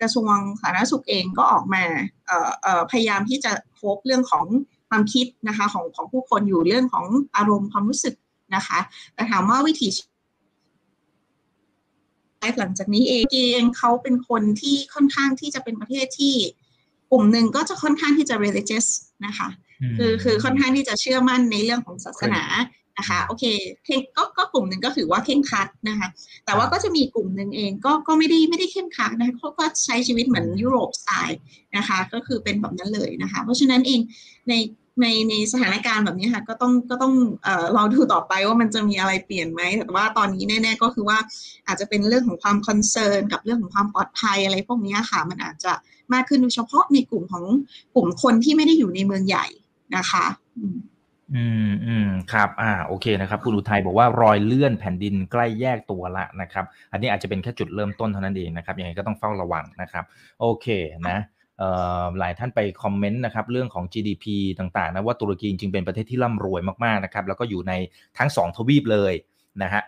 [0.01, 1.83] กระทรวงสาธารณสุขเองก็ออกมา
[2.27, 4.45] เอ่อเอ่อพยายามที่จะพบเรื่องของ
[4.89, 7.05] ความคิดนะคะของของผู้คนอยู่เรื่องของ
[7.37, 8.15] อารมณ์ความรู้สึก
[8.55, 8.79] นะคะ
[9.13, 9.73] แต่ถามว่าวิ
[12.51, 16.35] ธีหลังจากนี้เองเองเขาเป็นคนที่ค่อนข้างที่จะเป็นประเทศที่
[17.11, 18.87] กลุ่มหนึ่งก็จะค่อนข้างที่จะ religious
[19.25, 19.47] นะคะ
[19.97, 22.43] คือคือค่อนข้างที่จะเชื่อมั่นในเรื่องของศาสนา
[22.97, 23.43] นะคะโอเค
[24.17, 26.07] ก็ก็กลุ่มหนึ่งก็ถือว่าเข้มขัดนะคะ
[26.45, 31.39] แต่ว่าก็จะมีกลุ่มหนึ่งเองก็ก็ไม่ได้ไม่ได้เคร่งครัดนะคะเขาก็ใช้ชีวิตเหมือนยุโรปสไตล์
[31.77, 33.99] นะคะก็คือเป็นแบบนั้นเลยนะคะ เพราะฉะนั้นเอง
[34.49, 34.53] ใน
[35.01, 41.17] ในในสถานการณ์แบบนี้ค่ะก็ต้องก็ต้องเอ่อรอดูต่อไปว่ามันจะมีอะไรเปลี่ยนไหมแต่ว่าตอนนี้แน่ ๆ ก็คือว่า
[41.67, 45.73] อาจจะเป็นเรื่องของความ concern กับเรื่องของความปลอดภัยอะไรพวกนี้ค่ะ มันอาจจะ
[46.13, 47.43] มากขึ้นโดยเฉพาะในกลุ่มของ
[47.95, 49.45] กลุ่มคนที่ไม่ได้อยู่ในเมืองใหญ่
[49.95, 50.25] นะคะ
[50.57, 50.65] อื
[51.67, 60.03] มอืมครับ อ่า โอเคนะครับ คุณอุทัยบอกว่ารอยเลื่อนแผ่นดินใกล้แยกตัวละนะครับ อันนี้อาจจะเป็นแค่จุดเริ่มต้นเท่านั้นเองนะครับ ยังไงก็ต้องเฝ้าระวังนะครับ
[60.39, 60.67] โอเค
[61.09, 61.17] นะ
[62.19, 64.25] หลายท่านไปคอมเมนต์นะครับเรื่องของ GDP
[64.59, 67.73] ต่างๆนะว่าตุรกีจริงๆเป็นประเทศที่ร่ำรวยมากๆนะครับแล้วก็อยู่ใน
[68.17, 69.13] ทั้ง 2 ทวีปเลย
[69.63, 69.83] นะฮะ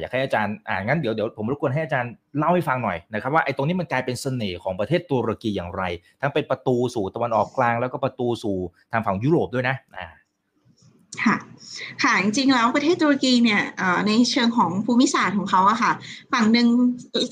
[0.00, 5.82] อยากให้อาจารย์อ่างั้นเดี๋ยวเดี๋ยวผมรบกวนให้อาจารย์เล่าให้ฟังหน่อยนะครับว่าไอ้ตรงนี้มันกลายเป็นเสน่ห์ของประเทศตุรกีอย่างไร
[6.20, 8.56] ทั้งเป็นประตูสู่ตะวันออกกลาง แล้วก็ประตูสู่
[8.92, 10.06] ทางฝั่งยุโรปด้วยนะอ่า
[11.24, 11.36] ค่ะ
[12.02, 13.62] ค่ะจริงๆแล้วประเทศตุรกีเนี่ย
[14.06, 15.92] ในเชิงของภูมิศาสตร์ของเขาอะค่ะ
[16.32, 16.66] ฝั่งหนึ่ง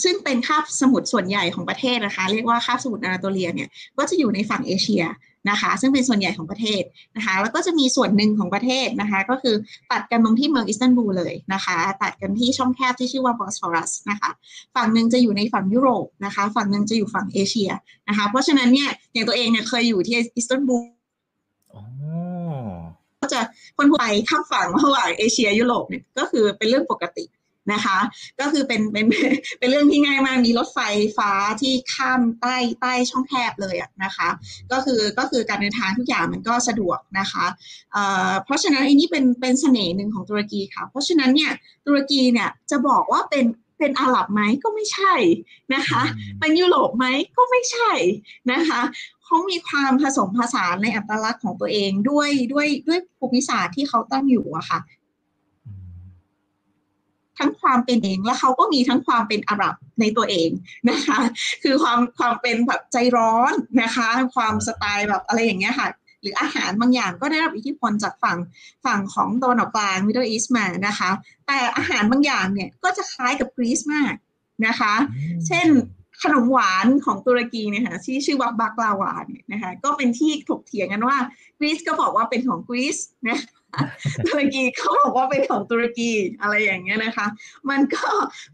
[0.04, 3.68] ซึ่งเป็นคาบสมุทรส่วนใหญ่ของประเทศนะคะ เรียกว่าคาบสมุทรนาโตเลียเนี่ย
[3.98, 5.04] ก็จะอยู่ในฝั่งเอเชีย
[5.50, 6.82] นะคะ ซึ่งเป็นส่วนใหญ่ของประเทศ
[7.16, 9.54] นะคะ แล้วก็จะมีส่วนหนึ่งของประเทศนะคะ ก็คือ
[9.92, 14.30] ตัดกันตรงที่เมืองอิสตันบูลเลยนะคะ ตัดกันที่ช่องแคบที่ชื่อว่าบอสฟอรัสนะคะ
[14.74, 17.70] ฝั่งหนึ่งจะอยู่ในฝั่งยุโรปนะคะ ฝั่งหนึ่งจะอยู่ฝั่งเอเชีย
[18.08, 20.97] นะคะ เพราะฉะนั้นเนี่ยอย่างตัวเองเนี่ยเคยอยู่ที่อิสตันบูล
[23.32, 23.40] จะ
[23.76, 27.24] คนไปข้ามฝั่งระหว่างเอเชียยุโรปเนี่ยก็คือเป็นเรื่องปกติ
[27.72, 27.98] นะคะ
[28.40, 29.06] ก็คือเป็นเป็น
[29.58, 30.80] เป็นเรื่องที่ง่ายมากมีรถไฟ
[31.18, 31.30] ฟ้า
[31.60, 34.28] ที่ข้ามใต้ใต้ช่องแคบเลยนะคะ
[34.72, 37.46] ก็คือก็คือการเดินทางทุกอย่างมันก็สะดวกนะคะ
[37.92, 41.52] เเพราะฉะนั้นอันนี้เป็นเป็นเสน่ห์หนึ่งของตุรกีค่ะ เพราะฉะนั้นเนี่ย
[41.86, 43.44] ตุรกีเนี่ยจะบอกว่าเป็น
[43.78, 45.14] เป็นอาหรับไหมก็ไม่ใช่
[45.74, 46.02] นะคะ
[46.40, 47.92] เป็นยุโรปไหมก็ไม่ใช่
[48.52, 48.80] นะคะ
[49.24, 54.80] เขามีความผสมผสานในอัตลักษณ์ของตัวเองด้วยด้วยด้วยภูมิศาสตร์ที่เขาตั้งอยู่อะค่ะ
[57.38, 60.50] ทั้งความเป็นเองแล้วเขาก็มีทั้งความเป็นอาหรับในตัวเอง
[60.90, 61.20] นะคะ
[61.62, 65.88] คือความความเป็นแบบใจร้อนนะคะ ความสไตล์แบบอะไรอย่างเงี้ยค่ะ
[66.20, 68.38] หรืออาหารบางอย่างก็ได้รับอิทธิพลจากฝั่ง
[68.84, 71.10] ฝั่งของตะวันออกกลางมิดเดิลอีสต์มานะคะ
[71.46, 74.14] แต่อาหารบางอย่างเนี่ยก็จะคล้ายกับกรีซมาก
[74.66, 74.94] นะคะ
[75.46, 75.68] เช่น
[76.22, 81.16] ขนมหวานของตุรกีเนี่ยค่ะที่ชื่อว่าบักลาวาเนี่ยนะคะก็เป็นที่ถกเถียงกันว่า
[81.58, 83.38] กรีซก็บอกว่าเป็นของกรีซนะ
[84.26, 87.26] ตุรกีเขาบอกว่าเป็นของตุรกีอะไรอย่างเงี้ยนะคะ
[87.70, 88.06] มันก็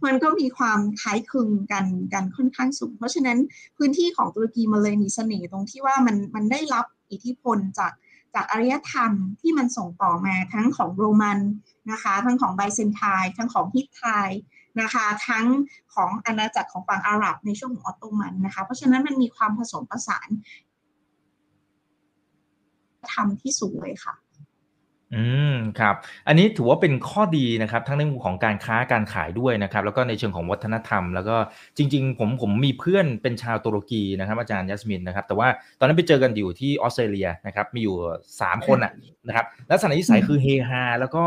[0.04, 3.38] มันก็มีความคล้ายคลึงกันกันค่อนข้างสูง เพราะฉะนั้น
[3.76, 7.92] พื้นที่ของตุรกีมันเลยมีเสน่ห์ตรงที่ว่ามันมันได้รับ อิทธิพลจาก
[8.34, 11.38] จากอารยธรรมที่มันส่งต่อมาทั้งของโรมัน
[11.90, 14.04] นะคะ ทั้งของไบเซนไทน์ทั้งของฮิตไท
[14.80, 15.46] นะคะ ทั้ง
[15.94, 20.28] ของอาณาจักรของฝั่งอาหรับในช่วงของออตโตมันนะคะ เพราะฉะนั้นมันมีความผสมผสาน
[23.12, 24.14] ทำที่สูงเลยค่ะ
[25.14, 25.94] อืมครับ
[26.28, 31.36] อันนี้ถือว่าเป็นข้อดีนะครับ ทั้งในมุมของการค้าการขายด้วยนะครับ แล้วก็ในเชิงของวัฒนธรรม แล้วก็
[31.76, 35.48] จริง ๆ ผมผมมีเพื่อนเป็นชาวตุรกีนะครับ อาจารย์ยัสมินนะครับ แต่ว่า
[35.78, 37.96] ตอนนั้นไปเจอกันอยู่ที่ออสเตรเลียนะครับ มีอยู่
[38.40, 38.92] สามคนอะ
[39.26, 41.24] นะครับแล้วสถานที่ใสคือเฮฮาแล้วก็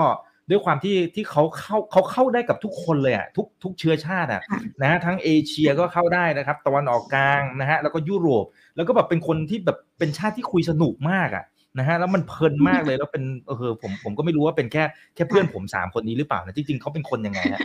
[0.50, 4.42] ด้วยความที่ที่เขาเข้าเขาเข้าได้กับทุกคนเลยอะทุกทุกเชื้อชาติอะ
[4.82, 8.46] นะทั้งเอเชียก็เข้าได้นะครับ ตะวันออกกลางนะฮะแล้วก็ยุโรป
[8.76, 11.44] แล้วก็แบบเป็นคนที่แบบเป็นชาติที่คุยสนุกมากอะ
[11.80, 14.84] นะฮะแล้วมันเพลินมากเลยแล้วเป็นเออผมผมก็ไม่รู้ว่าเป็นแค่
[15.16, 17.62] แค่เพื่อนผมสามคนนี้หรือเปล่านะจริงๆเขาเป็นคนยังไงฮะ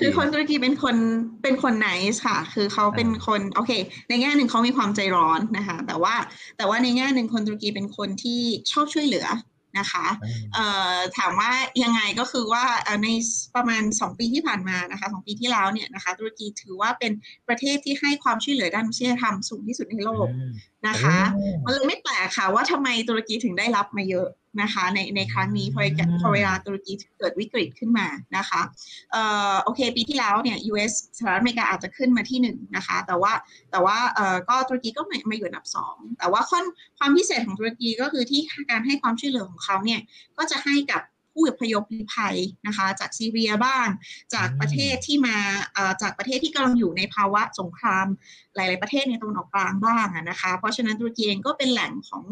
[0.00, 0.96] คือคนตุรกีเป็นคน
[1.42, 1.90] เป็นคนไหน
[2.24, 3.72] ค่ะ คือเขาเป็นคนโอเค
[4.08, 6.14] ในแง่หนึ่งเขามีความใจร้อนนะคะ แต่ว่า
[6.56, 8.40] แต่ว่าในแง่หนึ่งคนตุรกีเป็นคนที่
[8.72, 9.26] ชอบช่วยเหลือ
[9.78, 10.06] นะคะ
[11.18, 11.50] ถามว่า
[11.84, 12.64] ยังไงก็คือว่า
[13.04, 13.08] ใน
[13.56, 17.12] ประมาณ 2 ปีที่ผ่านมานะคะสปีที่แล้วเนี่ยนะคะตุรกีถือว่าเป็น
[17.48, 20.26] ประเทศที่ให้ความช่วยเหลือด้านมนุษยธรรมสูงที่สุดในโลก
[20.88, 21.18] นะคะ
[21.64, 24.28] มันเลยไม่แปลกค่ะว่าทำไมตุรกีถึงได้รับมาเยอะ
[24.62, 25.80] นะคะ ในในครั้งนี้พอ
[26.20, 28.60] พอเวลาตุรกีเกิดวิกฤตขึ้นมานะคะ
[29.12, 33.32] เอ่อโอเค ปีที่แล้วเนี่ย US สหรัฐอเมริกาอาจจะขึ้นมาที่หนึ่งนะคะ แต่ว่า
[33.70, 36.64] แต่ว่าเอ่อก็ตุรกีก็มาอยู่อันดับสองแต่ว่าความ
[36.98, 38.40] ความพิเศษของตุรกีก็คือที่
[38.70, 40.00] การให้ความช่วยเหลือของเขาเนี่ย
[40.36, 43.86] ก็จะให้กับ ผู้อพยพลี้ภัยนะคะ จากซีเรียบ้าง
[44.34, 45.36] จากประเทศที่มา
[46.02, 48.06] จากประเทศที่กำลังอยู่ในภาวะสงคราม
[48.54, 52.24] หลาย ๆประเทศในตะวันออกกลางบ้างนะคะ เพราะฉะนั้นตุรกีเองก็เป็นแหล่งของ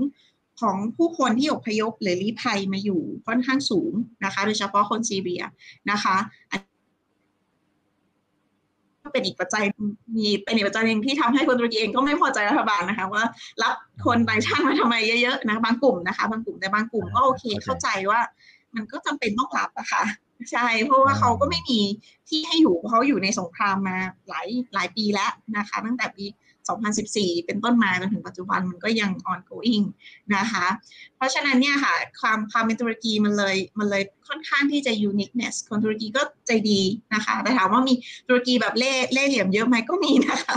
[0.61, 3.93] ของผู้คนที่อพยพหรือลี้ภัยมาอยู่ค่อนข้างสูง
[4.25, 5.43] นะคะ โดยเฉพาะคนซีเรีย
[5.91, 6.17] นะคะ
[9.03, 9.65] ก็เป็นอีกปัจจัย
[10.17, 13.25] มีเป็นอีกปัจจัยหนึ่งที่ทำให้คนตุรกีเองก็ไม่พอใจรัฐบาลนะคะว่า
[13.63, 13.75] รับ
[14.07, 18.21] คนต่างชาติมาทำไมเยอะๆนะบางกลุ่มนะคะ บางกลุ่มแต่บางกลุ่มก็โอเคเข้าใจว่า
[18.75, 20.05] มันก็จำเป็นต้องรับอะค่ะ
[20.51, 21.81] ใช่เพราะว่าเขาก็ไม่มี
[22.29, 26.25] ที่ให้อยู่เขาอยู่ในสงครามมาหลายหลายปีแล้วนะคะ ตั้งแต่ปี
[26.79, 29.85] 2014 เป็นต้นมาจนถึงปัจจุบันมันก็ยัง ongoing
[30.37, 30.67] นะคะ
[31.17, 36.81] เพราะฉะนั้นเนี่ยค่ะความความเป็นตุรกีมันเลยมันเลยค่อนข้างที่จะ uniqueness คนตุรกีก็ใจดี
[37.15, 37.95] นะคะ แต่ถามว่ามี
[38.29, 40.57] ตุรกีแบบเล่เล่เหลี่ยมเยอะไหมก็มีนะคะ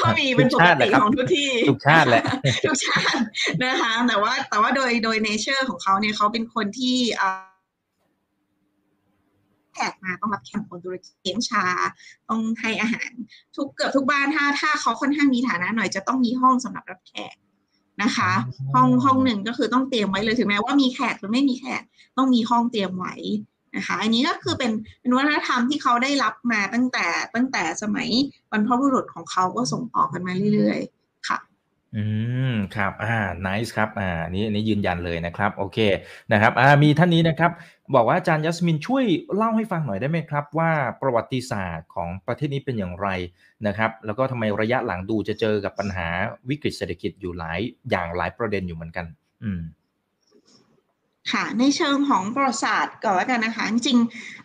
[0.00, 2.24] ก็มีเป็นปกติของทุกที่ทุกชาติแหละ
[2.64, 3.22] ทุกชาติ
[3.64, 6.96] นะคะ แต่ว่าแต่ว่าโดยโดย nature ของเขาเนี่ยเขาเป็นคนที่
[9.74, 11.64] แขกมาต้องรับแขกคนตุรกีเลี้ยงชา
[12.28, 13.10] ต้องให้อาหาร
[13.56, 17.34] ทุกเกือบทุกบ้านถ้าถ้าเขาค่อนข้างมีฐานะหน่อยจะต้องมีห้องสำหรับรับแขก
[18.02, 18.30] นะคะ
[18.74, 21.82] ห้องห้องหนึ่งก็คือต้องเตรียมไว้เลยถึงแม้ว่ามีแขกหรือไม่มีแขก
[22.16, 23.14] ต้องมีห้องเตรียมไว้
[23.76, 28.08] นะคะอันนี้ก็คือเป็นเป็นวัฒนธรรมที่เขาได้รับมาตั้งแต่ตั้งแต่สมัย
[28.50, 31.01] บรรพบุรุษของเขาก็ส่งต่อกันมาเรื่อยๆค่ะ
[31.96, 32.04] อื
[32.52, 35.78] มครับอ่า nice ครับอ่านี้นี้ยืนยันเลยนะครับ โอเค
[36.32, 37.50] นะครับอ่ามีท่านนี้นะครับ
[37.94, 39.04] บอกว่าอาจารย์ยัสมินช่วย
[39.36, 40.70] เล่าให้ฟังหน่อยได้ไหมครับ ว่า
[41.02, 43.08] ประวัติศาสตร์ของประเทศนี้เป็นอย่างไร
[43.66, 46.08] นะครับ แล้วก็ทำไมระยะหลังดูจะเจอกับปัญหา
[46.48, 49.06] วิกฤตเศรษฐกิจอยู่หลายอย่างหลายประเด็นอยู่เหมือนกัน
[49.42, 49.60] อืม
[51.30, 53.98] ค่ะในเชิงของประวัติศาสตร์ก่อนแล้วกันนะคะ จริง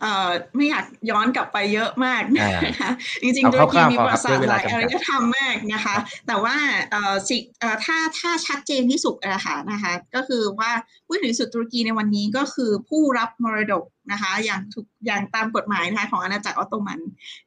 [0.04, 2.90] ๆไม่อยากย้อนกลับไปเยอะมากนะคะ
[3.22, 5.96] จริงๆตุรกีมีประวัติศาสตร์หลายอารยธรรมมากนะคะ
[6.28, 6.56] แต่ว่า
[7.30, 7.42] สิ่ง
[7.86, 10.72] ถ้าถ้าชัดเจนที่สุดนะคะนะคะ ก็คือว่า
[11.08, 17.00] ผู้ถือสุดตุรกีในวันนี้ก็คือผู้รับมรดก นะคะอย่างถูกอย่างตามกฎหมายนะคะของอาณาจักรออตโตมัน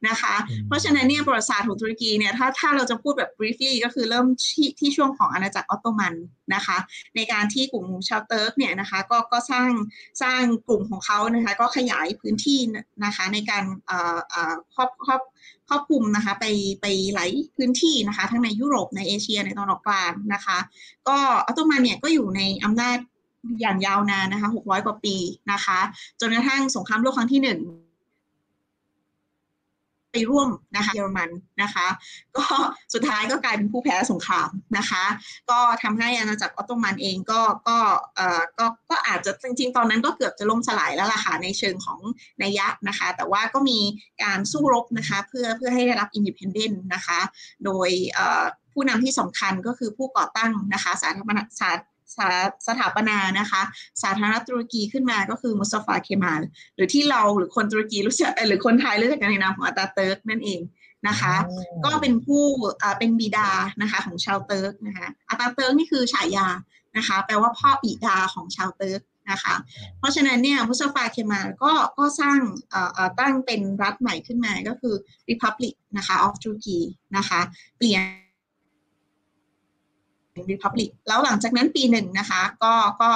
[0.07, 0.33] นะคะ
[0.67, 6.13] เพราะฉะนั้นเนี่ยประวัติศาสตร์ของตุรกีเนี่ยถ้าถ้าเราจะพูดแบบ briefly ก็คือเริ่มที่ที่ช่วงของอาณาจักรออตโตมัน
[6.55, 6.77] นะคะ
[7.15, 9.69] ในการที่กลุ่มชาวเติร์กเนี่ยนะคะก็ก็สร้าง
[10.21, 12.59] สร้างกลุ่มของเขานะคะก็ขยายพื้นที่
[13.05, 13.63] นะคะในการ
[14.75, 15.21] ครอบครอบ
[15.69, 16.45] ครอบคลุมนะคะไป
[16.81, 20.57] ไปหลายพื้นที่นะคะทั้งในยุโรปในเอเชียในตะวันออกกลางนะคะ
[21.07, 22.97] ก็ออตโตมันเนี่ยก็อยู่ในอำนาจ
[23.61, 25.15] อย่างยาวนานนะคะ600กว่าปี
[25.51, 25.79] นะคะ
[26.19, 27.59] จนกระทั่งสงครามโลกครั้งที่หนึ่ง
[30.11, 31.29] ไปร่วมนะคะเยอรมัน
[31.61, 31.87] นะคะ
[32.37, 32.45] ก็
[32.93, 35.03] สุดท้ายก็กลายเป็นผู้แพ้สงครามนะคะ
[35.49, 37.77] ก็ทำให้อาณาจักรออตโตมันเองก็ก็
[38.15, 41.99] เอ่อก็ก็อาจจะจริงๆ ตอนนั้นก็เกือบจะล่มสลายแล้วล่ะค่ะในเชิงของ
[42.41, 43.79] นัยยะนะคะ แต่ว่าก็มี
[44.23, 47.19] การสู้รบนะคะเพื่อเพื่อให้ได้รับ independent นะคะ
[47.65, 47.89] โดย
[48.73, 51.71] ผู้นำที่สำคัญก็คือผู้ก่อตั้งนะคะสาธารณสา
[52.67, 53.61] สถาปนานะคะ
[54.01, 56.41] สาธารณรัฐตุรกีขึ้นมาก็คือมุสตาฟาเคมาล
[56.75, 60.61] หรือที่เราหรือคนตุรกีรู้จักหรือคนไทยรู้จักกันในนามของอาตาเติร์กนั่นเอง
[61.07, 61.33] นะคะ
[61.85, 62.45] ก็เป็นผู้
[62.99, 63.49] เป็นบิดา
[63.81, 66.47] นะคะของชาวเติร์กนะคะอาตาเติร์กนี่คือฉายา
[66.97, 69.55] นะคะ แปลว่าพ่อบิดาของชาวเติร์กนะคะ
[69.99, 72.39] เพราะฉะนั้นเนี่ยมุสตาฟาเคมาลก็ก็สร้าง
[73.19, 74.95] ตั้งเป็นรัฐใหม่ขึ้นมาก็คือ
[75.29, 76.81] Republic นะคะ of Turkey
[77.17, 77.39] นะคะ
[77.77, 78.01] เปลี่ยน
[80.51, 83.09] Republic แล้วหลังจากนั้นปีหนึ่งนะคะ ก็ก็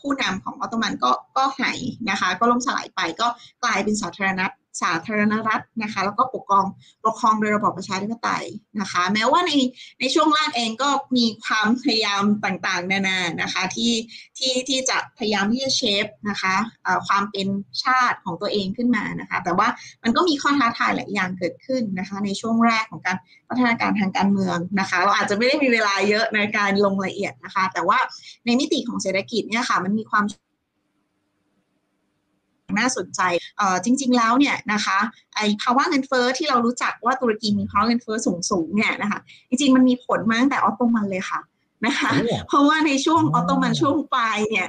[0.00, 1.78] ผู้นำของออตโตมันก็ก็หาย
[2.10, 3.26] นะคะ ก็ล่มสลายไปก็
[3.62, 4.40] กลายเป็นสาธารณ
[4.82, 6.66] สาธารณรัฐนะคะแล้วก็ปกครอง
[7.04, 8.44] ปกครองโดยระบอบประชาธิปไตย
[8.80, 9.52] นะคะ แม้ว่าใน
[10.00, 13.92] ในช่วงแรกเองก็มีความพยายามต่างๆ นานานะคะที่
[14.38, 16.54] ที่ที่จะพยายามที่จะเชฟนะคะ
[17.06, 17.48] ความเป็น
[17.84, 19.68] ชาติของตัวเองขึ้นมานะคะ แต่ว่า
[20.02, 23.16] มันก็มีข้อท้าทายหลายอย่างเกิดขึ้นนะคะ ในช่วงแรกของการ
[23.48, 27.98] พัฒนาการทางการเมืองนะคะ เราอาจจะไม่ได้มีเวลาเยอะในการลงรายละเอียดนะคะ แต่ว่า
[28.46, 30.24] ในมิติของเศรษฐกิจเนี่ยค่ะมันมีความ
[32.78, 33.20] น่าสนใจ
[33.58, 34.98] เอ่อจริง ๆ แล้วเนี่ยนะคะ
[35.36, 38.16] ไอภาวะเงินเฟ้อที่เรารู้จักว่าตุรกีมีภาวะเงินเฟ้อ
[38.50, 41.40] สูงๆเนี่ยนะคะจริงๆมันมีผลมาตั้งแต่ออตโตมันเลยค่ะ
[41.86, 42.10] นะคะ
[42.48, 44.68] เพราะว่าในช่วงออตโตมันช่วงปลายเนี่ย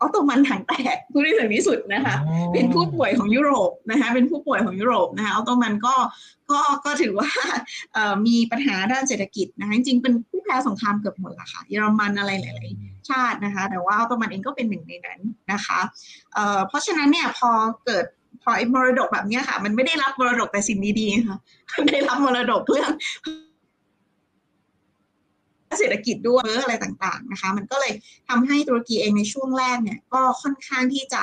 [0.00, 2.14] ออตโตมันถังแตกผู้ที่ถึงที่สุดนะคะ
[2.52, 5.94] เป็นผู้ป่วยของยุโรปนะคะเป็นผู้ป่วยของยุโรปนะคะออตโตมันก็
[6.50, 7.28] ก็ก็ถือว่า
[8.26, 15.20] มีปัญหาด้านเศรษฐกิจนะคะจริงๆเป็นผู้แพ้สงครามเกือบหมดละค่ะเยอรมันอะไรหลายๆ ชาตินะคะ แต่ว่าออตโตมันเองก็เป็นหนึ่งในนั้น
[15.52, 15.80] นะคะ
[16.66, 17.50] เพราะฉะนั้นเนี่ยพอ
[17.84, 18.04] เกิด
[18.42, 21.38] พอไอ้มรดกแบบนี้ค่ะ มันไม่ได้รับมรดกแต่สิ่งดีๆค่ะ
[21.88, 22.92] ได้รับมรดกเรื่อง
[25.78, 27.92] เศรษฐกิจด้วยอะไรต่างๆนะคะ มันก็เลย
[28.28, 31.22] ทำให้ตุรกีเองในช่วงแรกเนี่ย ก็ค่อนข้างที่จะ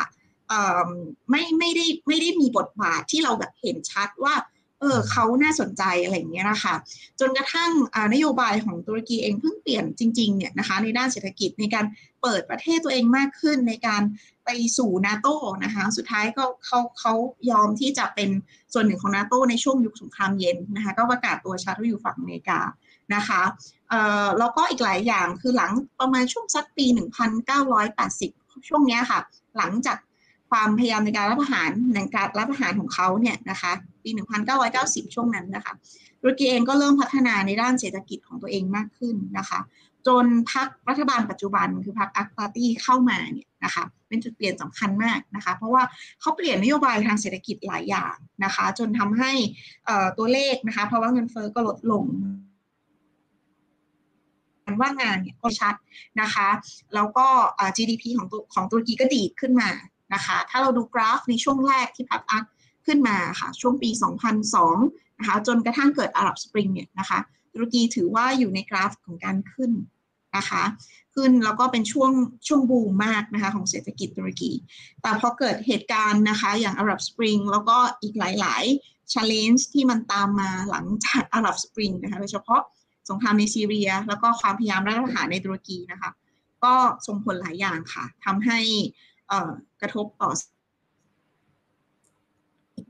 [1.30, 4.34] ไม่ไม่ได้ไม่ได้มีบทบาทที่เราแบบเห็นชัดว่า
[4.82, 6.76] เออเขาน่าสนใจอะไรอย่างเงี้ยนะคะ
[7.20, 7.72] จนกระทั่ง
[8.14, 11.86] นโยบายของตุรกีเองเพิ่งเปลี่ยนจริงๆเนี่ยนะคะในด้านเศรษฐกิจในการ
[12.22, 14.02] เปิดประเทศตัวเองมากขึ้นในการ
[14.46, 15.28] ไปสู่นาโต
[15.64, 17.14] นะคะสุดท้ายก็เขาเขา
[17.52, 18.30] ยอมที่จะเป็น
[18.74, 22.60] ส่วนหนึ่งของนาโตในช่วงยุคสงครามเย็นนะคะก็ประกาศตัวชาติอยู่ฝั่งอเมริกา
[23.16, 23.42] นะคะ
[24.40, 26.86] แล้วก็อีกหลายอย่างคือหลังประมาณช่วงสักปี
[27.78, 29.20] 1980 ช่วงนี้ค่ะ
[29.58, 29.98] หลังจาก
[30.50, 33.72] ความพยายามในการรัฐประหารในการรัฐประหารของเขาเนี่ยนะคะ
[34.04, 34.10] ปี
[34.64, 35.74] 1990 ช่วงนั้นนะคะ
[36.22, 39.60] ตุรกีเองก็เริ่มพัฒนาในด้านเศรษฐกิจของตัวเองมากขึ้นนะคะ
[40.08, 45.84] จนพรรครัฐบาลปัจจุบันคือพรรคอักปาร์ตี้เข้ามาเนี่ยนะคะเป็นจุดเปลี่ยนสำคัญมากนะคะ เพราะว่า
[46.22, 49.32] เขาเปลี่ยนนโยบายทางเศรษฐกิจหลายอย่างนะคะ จนทำให้
[50.18, 52.06] ตัวเลขนะคะเพราะว่าเงินเฟ้อก็ลดลง
[54.82, 55.76] ว่างงานเนี่ยก็ชัด
[56.22, 56.48] นะคะ
[56.96, 57.28] แล้วก็
[57.78, 59.70] GDP ของของตุรกีก็ดีขึ้นมา
[60.14, 62.46] นะคะ ถ้าเราดูกราฟในช่วงแรกที่พักอัก
[62.86, 63.90] ขึ้นมาค่ะ ช่วงปี
[64.54, 67.20] 2002 นะคะ จนกระทั่งเกิดอาหรับสปริงเนี่ยนะคะ
[67.54, 69.72] ตุรกีถือว่าอยู่ในกราฟของการขึ้น
[70.38, 70.64] นะคะ
[71.16, 72.12] ขึ้นแล้วก็เป็นช่วง
[72.48, 74.52] ช่วงบูมมากนะคะของเศรษฐกิจตุรกี
[75.02, 82.62] แต่พอเกิดเหตุการณ์นะคะ อย่างอาหรับสปริงแล้วก็อีกหลาย ๆ challenge ที่มันตามมาหลังจากอาหรับสปริงนะคะ โดยเฉพาะ
[83.10, 86.12] สงครามในซีเรีย แล้วก็ความพยายามรัฐประหารในตุรกีนะคะ
[86.64, 86.76] ก็
[87.08, 88.60] ส่งผลหลายอย่างค่ะทำให้
[89.82, 90.32] กระทบต่อ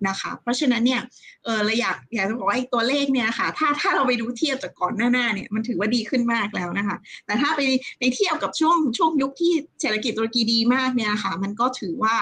[0.08, 1.02] นะคะ เพราะฉะนั้นเนี่ย
[1.44, 7.62] เออเราอยากอยากจะบอกว่าตัวเลขเนี่ยค่ะ ถ้าถ้าเราไปดูเทียบจากก่อนหน้าๆเนี่ยมันถือว่าดีขึ้นมากแล้วนะคะ แต่ถ้าไป
[8.00, 12.16] ไปเทียบกับช่วงช่วงยุคที่เศรษฐกิจตุรกีดีมากเนี่ยค่ะ มันก็ถือว่า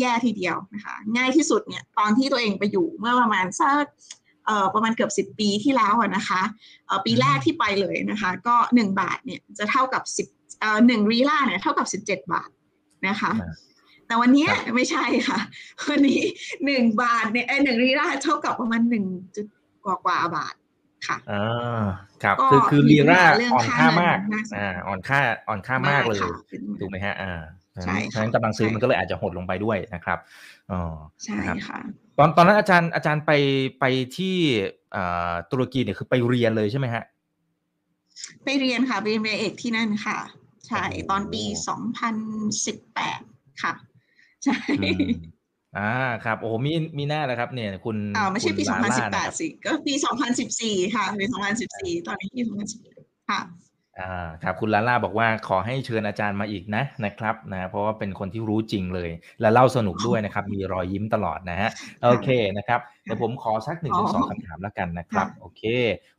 [0.00, 3.84] แย่ทีเดียวนะคะ ง่ายที่สุดเนี่ยตอนที่ตัวเองไปอยู่เมื่อประมาณสัก
[4.46, 6.40] เอ่อประมาณเกือบสิบปีที่แล้วนะคะ
[6.86, 10.26] เอ่อปีแรกที่ไปเลยนะคะ ก็หนึ่งบาทเนี่ยจะเท่ากับสิบ
[10.60, 12.50] เอ่อหนึ่งรีล่าเนี่ยเท่ากับสิบเจ็ดบาท
[13.06, 13.32] นะคะ
[14.06, 15.38] แต่วันนี้ไม่ใช่ค่ะ
[15.90, 16.22] วันนี้
[16.64, 19.04] หนึ่งบาทเนี่ยหนึ่งรีราเท่ากับประมาณหนึ่ง
[19.36, 19.46] จุด
[19.84, 20.54] กว่ากว่าบาท
[21.06, 21.84] ค่ะอ่า
[22.22, 24.18] ครับ คือคือรีราอ่อนค่ามาก
[24.58, 26.20] อ่าอ่อนค่าอ่อนค่ามากเลย
[26.80, 27.40] ถูกไหมฮะอ่า
[27.84, 30.18] ใช่ฉะนั้นกำลังซื้อมันก็เลยอาจจะหดลงไปด้วยนะครับ
[30.70, 30.80] อ๋อ
[31.24, 31.78] ใช่ค่ะ
[32.18, 33.32] ตอนตอนนั้นอาจารย์อาจารย์ไป
[33.80, 33.84] ไป
[34.16, 34.36] ที่
[35.50, 37.04] ตุรกีเนี่ยคือไปเรียนเลยใช่ไหมฮะ
[38.44, 40.18] ไปเรียนค่ะไปเรียนเอกที่นั่นค่ะ
[40.70, 42.16] ใช่ ตอนปีสองพัน
[42.66, 43.20] สิบแปด
[43.62, 43.72] ค่ะ
[44.44, 44.56] ใช่
[45.78, 45.92] อ่า
[46.24, 52.80] ครับโอ้มีมีแน่แล้วครับเนี่ย คุณอ่าไม่ใช่ปีสองพันสิบแปดสิก็ปีสองพันสิบสี่ค่ะปีสองพันสิบสี่ตอนนี้ปีสองพันสิบ
[53.30, 53.40] ค่ะ
[54.00, 61.70] อ่าครับคุณลาล่าบอกว่าขอให้เชิญอาจารย์มาอีกนะนะครับนะเพราะว่าเป็นคนที่รู้จริงเลย และเล่าสนุกด้วยนะครับ มีรอยยิ้มตลอดนะฮะ
[62.04, 65.62] โอเคนะครับเดี๋ยวผมขอสักหนึ่งถึงสองคำถามแล้วกันนะครับ โอเค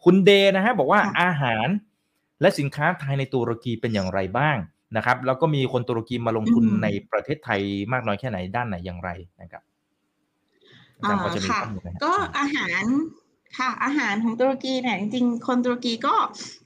[0.04, 1.68] คุณเดนะฮะบอกว่าอาหาร
[2.42, 4.58] และสินค้าไทยในตุรกีเป็นอย่างไรบ้าง
[4.98, 7.62] นะครับ แล้วก็มีคนตุรกีมาลงทุนในประเทศไทย
[7.94, 9.10] มากน้อยแค่ไหนด้านไหนอย่างไร
[9.42, 9.64] นะครับ
[11.04, 11.16] อ่า
[11.52, 11.62] ค่ะ
[12.04, 12.84] ก็อาหาร
[13.58, 16.16] ค่ะอาหารของตุรกีเนี่ยจริงๆ คนตุรกีก็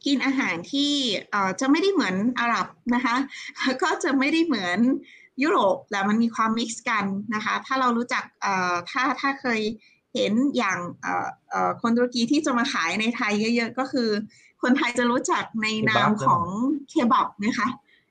[0.05, 0.91] กินอาหารที่
[1.31, 3.15] เอ่อจะไม่ได้เหมือนอาหรับนะคะ
[3.83, 4.79] ก็จะไม่ได้เหมือน
[5.43, 9.61] ยุโรปแต่มันมีความมิกซ์กันนะคะ ถ้าเรารู้จักเอ่อถ้าถ้าเคย
[10.15, 14.09] เห็นอย่างเอ่อเอ่อคนตุรกีที่จะมาขายในไทยเยอะๆ ก็คือ
[14.61, 16.43] คนไทยจะรู้จักในนามของ
[16.89, 17.67] เคบับนะคะ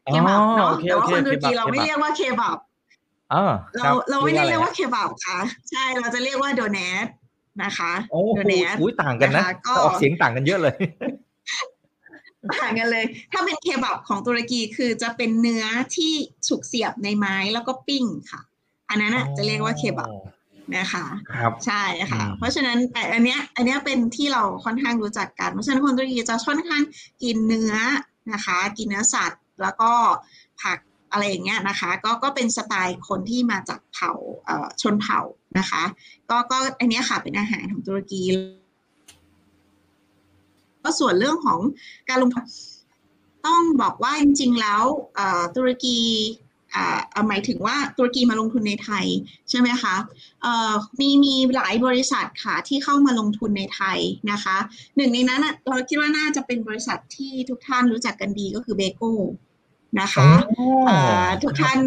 [0.06, 2.58] เคบับเนาะแต่ว่าคนตุรกีเราไม่เรียกว่าเคบับ
[3.76, 5.38] เราเราไม่ได้เรียกว่าเคบับค่ะ
[5.70, 7.06] ใช่เราจะเรียกว่าโดเนท
[7.62, 7.92] นะคะ
[8.34, 9.42] โดเนทอุ้ยต่างกันนะ
[9.82, 10.74] ออกเสียงต่างกันเยอะเลย
[12.62, 15.64] ต่างกันเลย ถ้าเป็นเคบับของตุรกีคือจะเป็นเนื้อ
[15.96, 16.12] ที่
[16.48, 18.40] ฉุกเสียบในไม้แล้วก็ปิ้งค่ะ
[18.88, 20.10] อันนั้นจะเรียกว่าเคบับ
[20.76, 26.82] นะคะครับใช่ค่ะ เพราะฉะนั้นแต่อันเนี้ยอันเนี้ยเป็นที่เราค่อนข้างรู้จักกัน เพราะฉะนั้นคนตุรกีจะค่อนข้าง
[27.22, 27.74] กินเนื้อ
[28.32, 29.92] นะคะ กินเนื้อสัตว์แล้วก็
[30.62, 30.78] ผัก
[31.12, 34.12] อะไรอย่างเงี้ยนะคะ ก็ก็เป็นสไตล์คนที่มาจากเผ่า
[34.82, 35.20] ชนเผ่า
[35.58, 35.82] นะคะ
[36.30, 38.22] ก็ก็อันนี้ค่ะเป็นอาหารของตุรกี
[40.82, 41.60] ก็ส่วนเรื่องของ
[42.08, 42.44] การลงทุน
[43.46, 44.84] ต้องบอกว่าจริงๆแล้ว
[45.56, 45.98] ตุรกี
[47.28, 49.06] หมายถึงว่าตุรกีมาลงทุนในไทย
[49.50, 49.94] ใช่ไหมคะ
[51.00, 53.98] มีมีหลายบริษัทค่ะที่เข้ามาลงทุนในไทย
[54.30, 54.56] นะคะ
[54.96, 59.12] หนึ่งในนั้นเราคิดว่าน่าจะเป็นบริษัทที่ทุกท่านรู้จักกันดีก็คือเบโก้
[60.00, 60.28] นะคะ
[61.42, 61.78] ทุกท่าน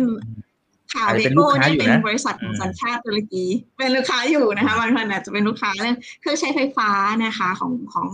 [0.94, 3.46] ข่าวเบโก้นี่เป็นบริษัทของสัญชาติตุรกี
[3.78, 6.90] เป็นลูกค้าอยู่นะคะบางท่านอาจจะเป็นลูกค้าเรื่องเครื่องใช้ไฟฟ้า
[7.26, 8.08] นะคะของของ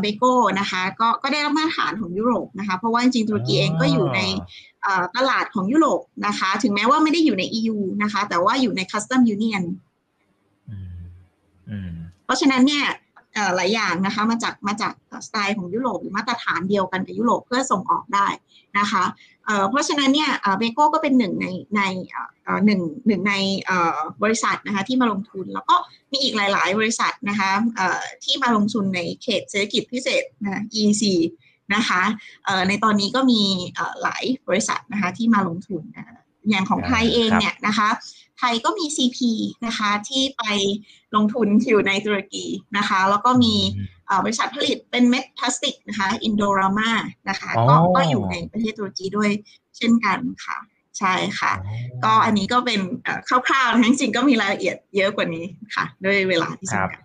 [0.00, 4.20] เบโก้นะคะ ก็ก็ได้รับมาตรฐานของยุโรปนะคะ เพราะว่าจริงๆตุรกีเองก็อยู่ใน
[5.16, 9.62] ตลาดของยุโรปนะคะ ถึงแม้ว่าไม่ได้อยู่ใน EU นะคะ แต่ว่าอยู่ใน Custom Union
[12.24, 12.86] เพราะฉะนั้นเนี่ย
[13.56, 14.92] หลายอย่างนะคะมาจากมาจาก
[15.26, 18.26] สไตล์ของยุโรปหรือมาตรฐานเดียวกันกับยุโรปเพื่อส่งออกได้
[18.78, 19.02] นะคะ
[19.68, 21.82] เพราะฉะนั้นเนี่ยเบโก้ก็เป็นหนึ่งในใน
[22.66, 23.34] หนึ่งหนึ่งใน
[24.22, 25.76] บริษัทนะคะที่มาลงทุน แล้วก็
[26.12, 27.50] มีอีกหลาย ๆ บริษัทนะคะ
[28.24, 31.02] ที่มาลงทุนในเขตเศรษฐกิจพิเศษนะ EC
[31.74, 32.02] นะคะ
[32.68, 33.42] ในตอนนี้ก็มี
[34.02, 35.82] หลายบริษัทนะคะที่มาลงทุน
[36.48, 39.18] อย่างของไทยเองเนี่ยนะคะไทยก็มี CP
[39.66, 40.44] นะคะที่ไป
[41.14, 42.44] ลงทุนอยู่ในตุรกี
[42.76, 43.54] นะคะแล้วก็มี
[44.24, 46.90] บริษัทผลิตเป็นเม็ดพลาสติกนะคะอินโดรามา
[47.28, 49.30] นะคะก็ก็อยู่ในประเทศตุรกีด้วย
[49.76, 50.58] เช่นกันค่ะ
[50.98, 51.52] ใช่ค่ะ
[52.04, 52.80] ก็อันนี้ก็เป็น
[53.28, 57.00] คร่าวๆนะจริงๆก็มีรายละเอียดเยอะกว่านี้ค่ะ ด้วยเวลาที่จำกัด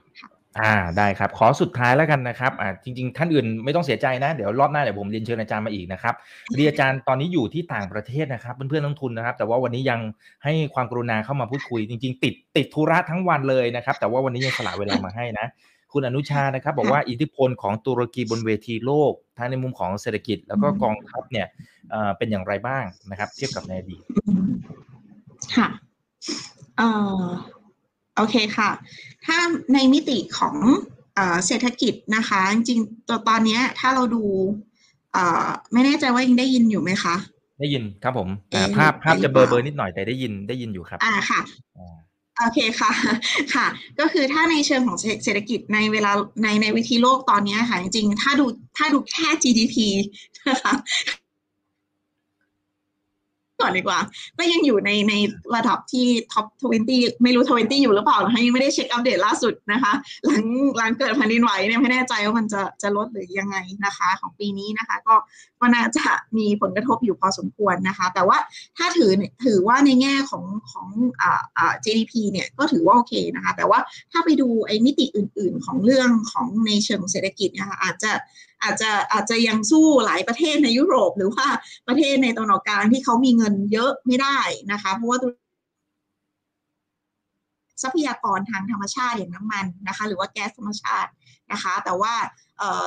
[0.59, 6.15] อ่าได้ครับ ขอสุดท้ายแล้วกันนะครับอ่าจริง ๆ ท่านอื่นไม่ต้องเสียใจนะ เดี๋ยวรอบหน้าเดี๋ยวผมเรียนเชิญอาจารย์มาอีกนะครับ
[6.55, 9.99] เรียนอาจารย์ตอนนี้อยู่ที่ต่างประเทศนะครับเพื่อนๆนักทุนนะครับ แต่ว่าวันนี้ยัง
[10.43, 15.47] ให้ความกรุณาเข้ามาพูดคุย จริง ๆ ติดติดธุระทั้งวันเลยนะครับ แต่ว่าวันนี้ยังสละเวลามาให้นะ
[15.93, 21.47] คุณอนุชานะครับ บอกว่าอิทธิพลของตุรกีบนเวทีโลก ทั้งในมุมของเศรษฐกิจแล้วก็กองทัพเนี่ย
[22.17, 24.01] เป็นอย่างไรบ้างนะครับ เทียบกับในอดีต
[25.55, 25.67] ค่ะ
[26.77, 26.89] เอ่
[27.21, 27.25] อ
[28.17, 28.69] โอเคค่ะ
[29.25, 29.37] ถ้า
[29.73, 30.55] ในมิติของ
[31.45, 34.23] เศรษฐกิจนะคะ จริงๆตัวตอนนี้ถ้าเราดู
[35.73, 37.15] ไม่แน่ใจว่ายังได้ยินอยู่ไหมคะ
[37.59, 38.29] ได้ยินครับผม
[38.75, 41.39] ภาพภาพจะเบอร์เบอร์นิดหน่อยแต่ได้ยินได้ยินอยู่ครับ อ่าค่ะ
[42.39, 42.91] โอเคค่ะ
[43.53, 43.67] ค่ะ
[43.99, 46.11] ก็คือถ้าในเชิงของเศรษฐกิจในเวลา
[46.43, 48.45] ในในวิธีโลกตอนนี้ค่ะจริงๆถ้าดู
[48.77, 49.75] ถ้าดูแค่ GDP
[50.49, 50.73] นะคะ
[53.61, 53.99] ก่อนดีกว่า
[54.37, 55.13] ก็ยังอยู่ในใน
[55.55, 56.45] ระดับที่ท็อป
[56.85, 59.93] 20 ไม่รู้ 20 อยู่หรือเปล่านะคะยังไม่ได้เช็คอัปเดตล่าสุดนะคะ
[60.25, 60.43] หลัง
[60.77, 65.15] หลังเกิดแผ่นดินไหวเนี่ยไม่แน่ใจว่ามันจะจะลดหรือยังไงนะคะ ของปีนี้นะคะ ก็
[65.59, 66.05] ก็น่าจะ
[66.37, 68.37] มีผลกระทบอยู่พอสมควรนะคะ แต่ว่า
[68.77, 69.11] ถ้าถือ
[69.45, 70.87] ถือว่าในแง่ของของ
[71.21, 73.79] อ่าอ่า GDP เนี่ยก็ถือว่าโอเคนะคะ แต่ว่า
[74.11, 78.11] ถ้าไปดูไอ้มิติอื่น ๆ ของเรื่องของในเชิงเศรษฐกิจนะคะอาจจะ
[78.63, 81.47] อาจจะอาจจะยังสู้หลายประเทศในยุโรป หรือว่า
[81.87, 84.39] ประเทศในตะวันออกกลางที่เขามีเงินเยอะไม่ได้
[84.71, 85.19] นะคะ เพราะว่า
[87.83, 91.09] ทรัพยากรทางธรรมชาติอย่างน้ำมันนะคะ หรือว่าแก๊สธรรมชาติ
[91.51, 92.13] นะคะ แต่ว่า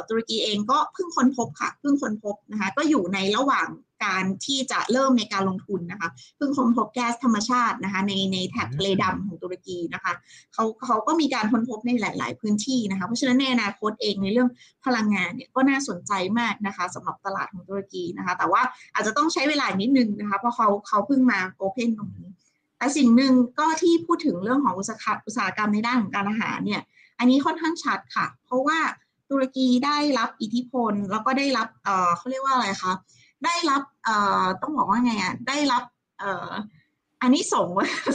[0.09, 3.69] ตุรกีเองก็เพิ่งค้นพบค่ะเพิ่งค้นพบนะคะก็อยู่ในระหว่าง
[4.05, 10.13] การที่จะเริ่มในการลงทุนนะคะเพิ่งค้นพบแก๊สธรรมชาตินะคะในในแถบทะเลดำของตุรกีนะคะ
[10.55, 14.49] เขาเขาก็มีการค้นพบในหลาย ๆ พื้นที่นะคะเพราะฉะนั้นในอนาคตเองในเรื่อง
[14.85, 18.63] พลังงานเนี่ยก็น่าสนใจมากนะคะสำหรับตลาดของตุรกีนะคะแต่ว่า
[18.95, 22.29] อาจจะต้องใช้เวลานิดนึงนะคะเพราะเขาเขาเพิ่งมาโอเพนตรงนี้
[22.79, 24.87] แต่สิ่งหนึ่งก็ที่พูดถึงเรื่องของอุต
[25.37, 26.83] สาหกรรมในด้านของการอาหารเนี่ย
[27.21, 28.79] อันนี้ค่อนข้างชัดค่ะ เพราะว่า
[29.31, 32.93] ตุรกีได้รับอิทธิพล แล้วก็ได้รับเออเขาเรียกว่าอะไรคะ
[33.45, 34.11] ได้รับเอ
[34.43, 35.83] อต้องบอกว่าไงอะได้รับ
[36.21, 36.51] เออ
[37.23, 37.67] อันนี้ส่ง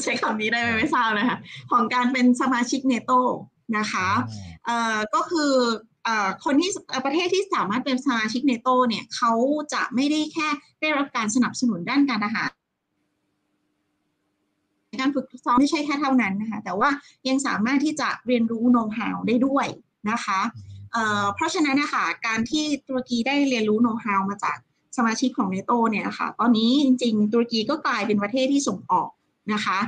[0.04, 1.38] ใช้คำนี้ได้ไหมไม่ทราบนะคะ
[1.72, 3.12] ของการเป็นสมาชิกนาโต
[3.78, 4.08] นะคะ
[4.66, 5.54] เอ่อก็คือ
[6.04, 6.70] เอ่อคนที่
[7.06, 9.32] ประเทศที่สามารถเป็นสมาชิกนาโตเนี่ยเขา
[9.74, 10.48] จะไม่ได้แค่
[10.82, 12.50] ได้รับการสนับสนุนด้านการทหาร
[15.00, 16.90] การฝึกซ้อมไม่ใช่แค่เท่านั้นนะคะแต่ว่า
[17.30, 19.68] ยังสามารถที่จะเรียนรู้โน้ตฮาวได้ด้วย
[20.10, 20.40] นะคะ
[21.36, 24.58] เพราะฉะนั้นนะคะการที่ตุรกีได้เรียนรู้โน้ตฮาวมาจาก
[24.98, 29.10] สมาชิกของนาโตเนี่ยค่ะตอนนี้จริง ๆ ตุรกีก็กลายเป็นประเทศที่ส่งออก
[29.54, 29.80] นะคะ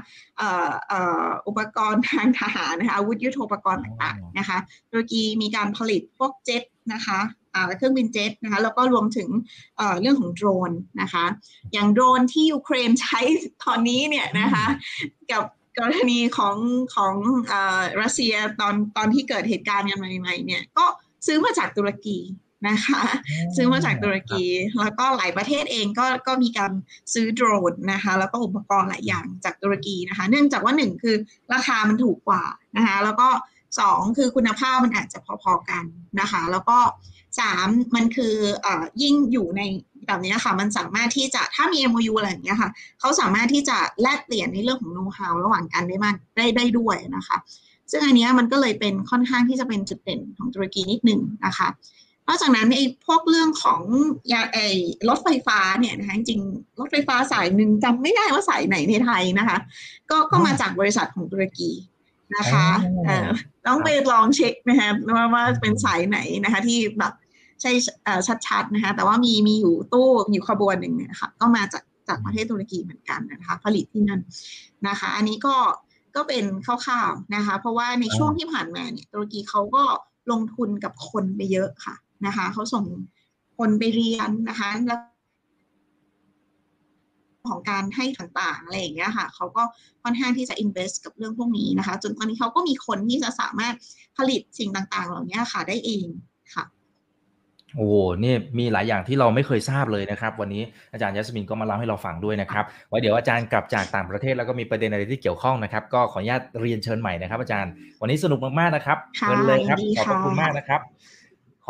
[1.47, 4.57] อุปกรณ์ทางทหารนะคะอาวุธยุโทโธปกรณ์ต่างๆนะคะ
[4.91, 7.19] ตุรกีมีการผลิตพวกเจ็ตนะคะ
[7.77, 9.29] เครื่องบินเจ็ตนะคะแล้วก็รวมถึง
[10.01, 11.25] เรื่องของโดรนนะคะ
[11.73, 13.19] อย่างโดรนที่ยูเครนใช้
[13.63, 14.65] ตอนนี้เนี่ยนะคะ
[15.31, 15.43] กับ
[15.79, 16.57] กรณีของ
[16.95, 17.13] ของ
[18.01, 20.85] รัสเซียตอนตอนที่เกิดเหตุการณ์กันใหม่ๆเนี่ยก็
[21.27, 22.17] ซื้อมาจากตุรกี
[22.67, 23.01] นะคะ
[23.55, 24.43] ซื้อมาจากตุรกี
[24.81, 26.71] แล้วก็หลายประเทศเองก็ก็มีการ
[27.13, 31.15] ซื้อโดรนนะคะแล้วก็อุปกรณ์หลายอย่างจากตุรกีนะคะ เนื่องจากว่าหนึ่งคือ
[31.53, 32.43] ราคามันถูกกว่า
[32.77, 33.27] นะคะแล้วก็
[33.79, 35.83] สองคือคุณภาพมันอาจจะพอๆกัน
[36.19, 36.77] นะคะ แล้วก็
[37.39, 38.35] สามมันคือ
[38.65, 38.67] อ
[39.01, 39.61] ยิ่งอยู่ใน
[40.07, 47.37] แบบนี้ค่ะ มันสามารถที่จะถ้ามี MOU อะไรอย่างเงี้ยค่ะเขาสามารถที่จะแลกเปลี่ยนในเรื่องของโน้ตฮาวระหว่างกันได้มากได้ได้ด้วยนะคะ
[47.91, 51.67] ซึ่งอันนี้มันก็เลยเป็นค่อนข้างที่จะเป็นจุดเด่นของตุรกีนิดหนึ่งนะคะ
[52.27, 53.81] นอกจากนั้นไอ้พวกเรื่องของ
[54.31, 54.67] ยาไอ้
[55.09, 56.41] รถไฟฟ้าเนี่ยนะคะจริง
[56.79, 59.57] รถไฟฟ้าสายหนึ่งจำไม่ได้ว่าสายไหนในไทยนะคะ
[60.11, 61.71] ก็ก็มาจากบริษัทของตุรกี
[62.35, 62.67] นะคะ
[63.67, 67.13] ต้องไปลองเช็คนะคะว่าว่าเป็นสายไหนนะคะ ที่แบบ
[67.61, 67.71] ใช่
[68.47, 74.21] ชัดๆนะคะแต่ว่ามีมีอยู่ตู้อยู่ขบวนหนึ่งเนี่ยค่ะก็มาจากจากประเทศตุรกีเหมือนกันนะคะ ผลิตที่นั่น
[74.87, 75.55] นะคะ อันนี้ก็
[76.15, 79.83] ก็เป็นคร่าวๆนะคะ เพราะว่าในช่วงที่ผ่านมาเนี่ยตุรกีเขาก็
[80.31, 82.85] ลงทุนกับคนไปเยอะค่ะนะคะเขาส่ง
[83.57, 84.99] คนไปเรียนนะคะแล้ว
[87.49, 89.63] ของการให้ต่างๆอะไรอย่างเงี้ยค่ะเขาก็
[90.03, 93.73] ค่อนข้างที่จะ invest กับเรื่องพวกนี้นะคะ จนตอนนี้เขาก็มีคนที่จะสามารถ
[94.17, 96.07] ผลิตสิ่งต่างๆ เหล่านี้ค่ะได้เอง
[96.55, 96.65] ค่ะ
[97.75, 97.87] โอ้
[98.23, 100.63] นี่มีหลายอย่างที่เราไม่เคยทราบเลยนะครับ วันนี้
[100.93, 107.71] อาจารย์ยัสมินก็มาเล่าให้เราฟังด้วยนะครับไว้เดี๋ยวอาจารย์กลับจากต่างประเทศแล้วก็มีประเด็นอะไรที่เกี่ยวข้องนะครับ ก็ขออนุญาตเรียนเชิญใหม่นะครับ อาจารย์
[108.01, 108.97] วันนี้สนุกมากๆนะครับ
[109.27, 110.81] เงินเลยครับขอบคุณมากนะครับ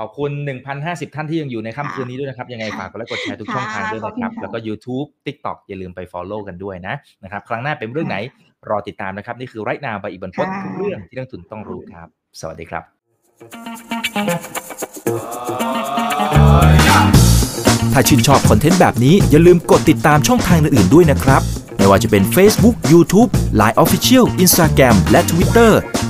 [0.01, 0.31] ขอบคุณ
[0.73, 8.17] 1,050 ท่านที่ยังอยู่ในค่ำคืนนี้ด้วยนะครับ ยังไงฝากกดไลค์กดแชร์ทุกช่องทางด้วยนะครับ แล้วก็ YouTube TikTok อย่าลืมไป Follow กันด้วยนะนะครับ ครั้งหน้าเป็นเรื่องไหน
[8.69, 12.07] รอติดตามนะครับ นี่คือไรนาบอีบันพศทุกเรื่องที่นักทุนต้องรู้ครับ
[12.39, 12.83] สวัสดีครับ
[17.93, 21.41] ถ้าชื่นชอบคอนเทนต์แบบนี้อย่าลืมกดติดตามช่องทางอื่นๆด้วยนะครับ
[21.77, 23.29] ไม่ว่าจะเป็น Facebook, YouTube,
[23.59, 25.71] Line Official, Instagram และ Twitter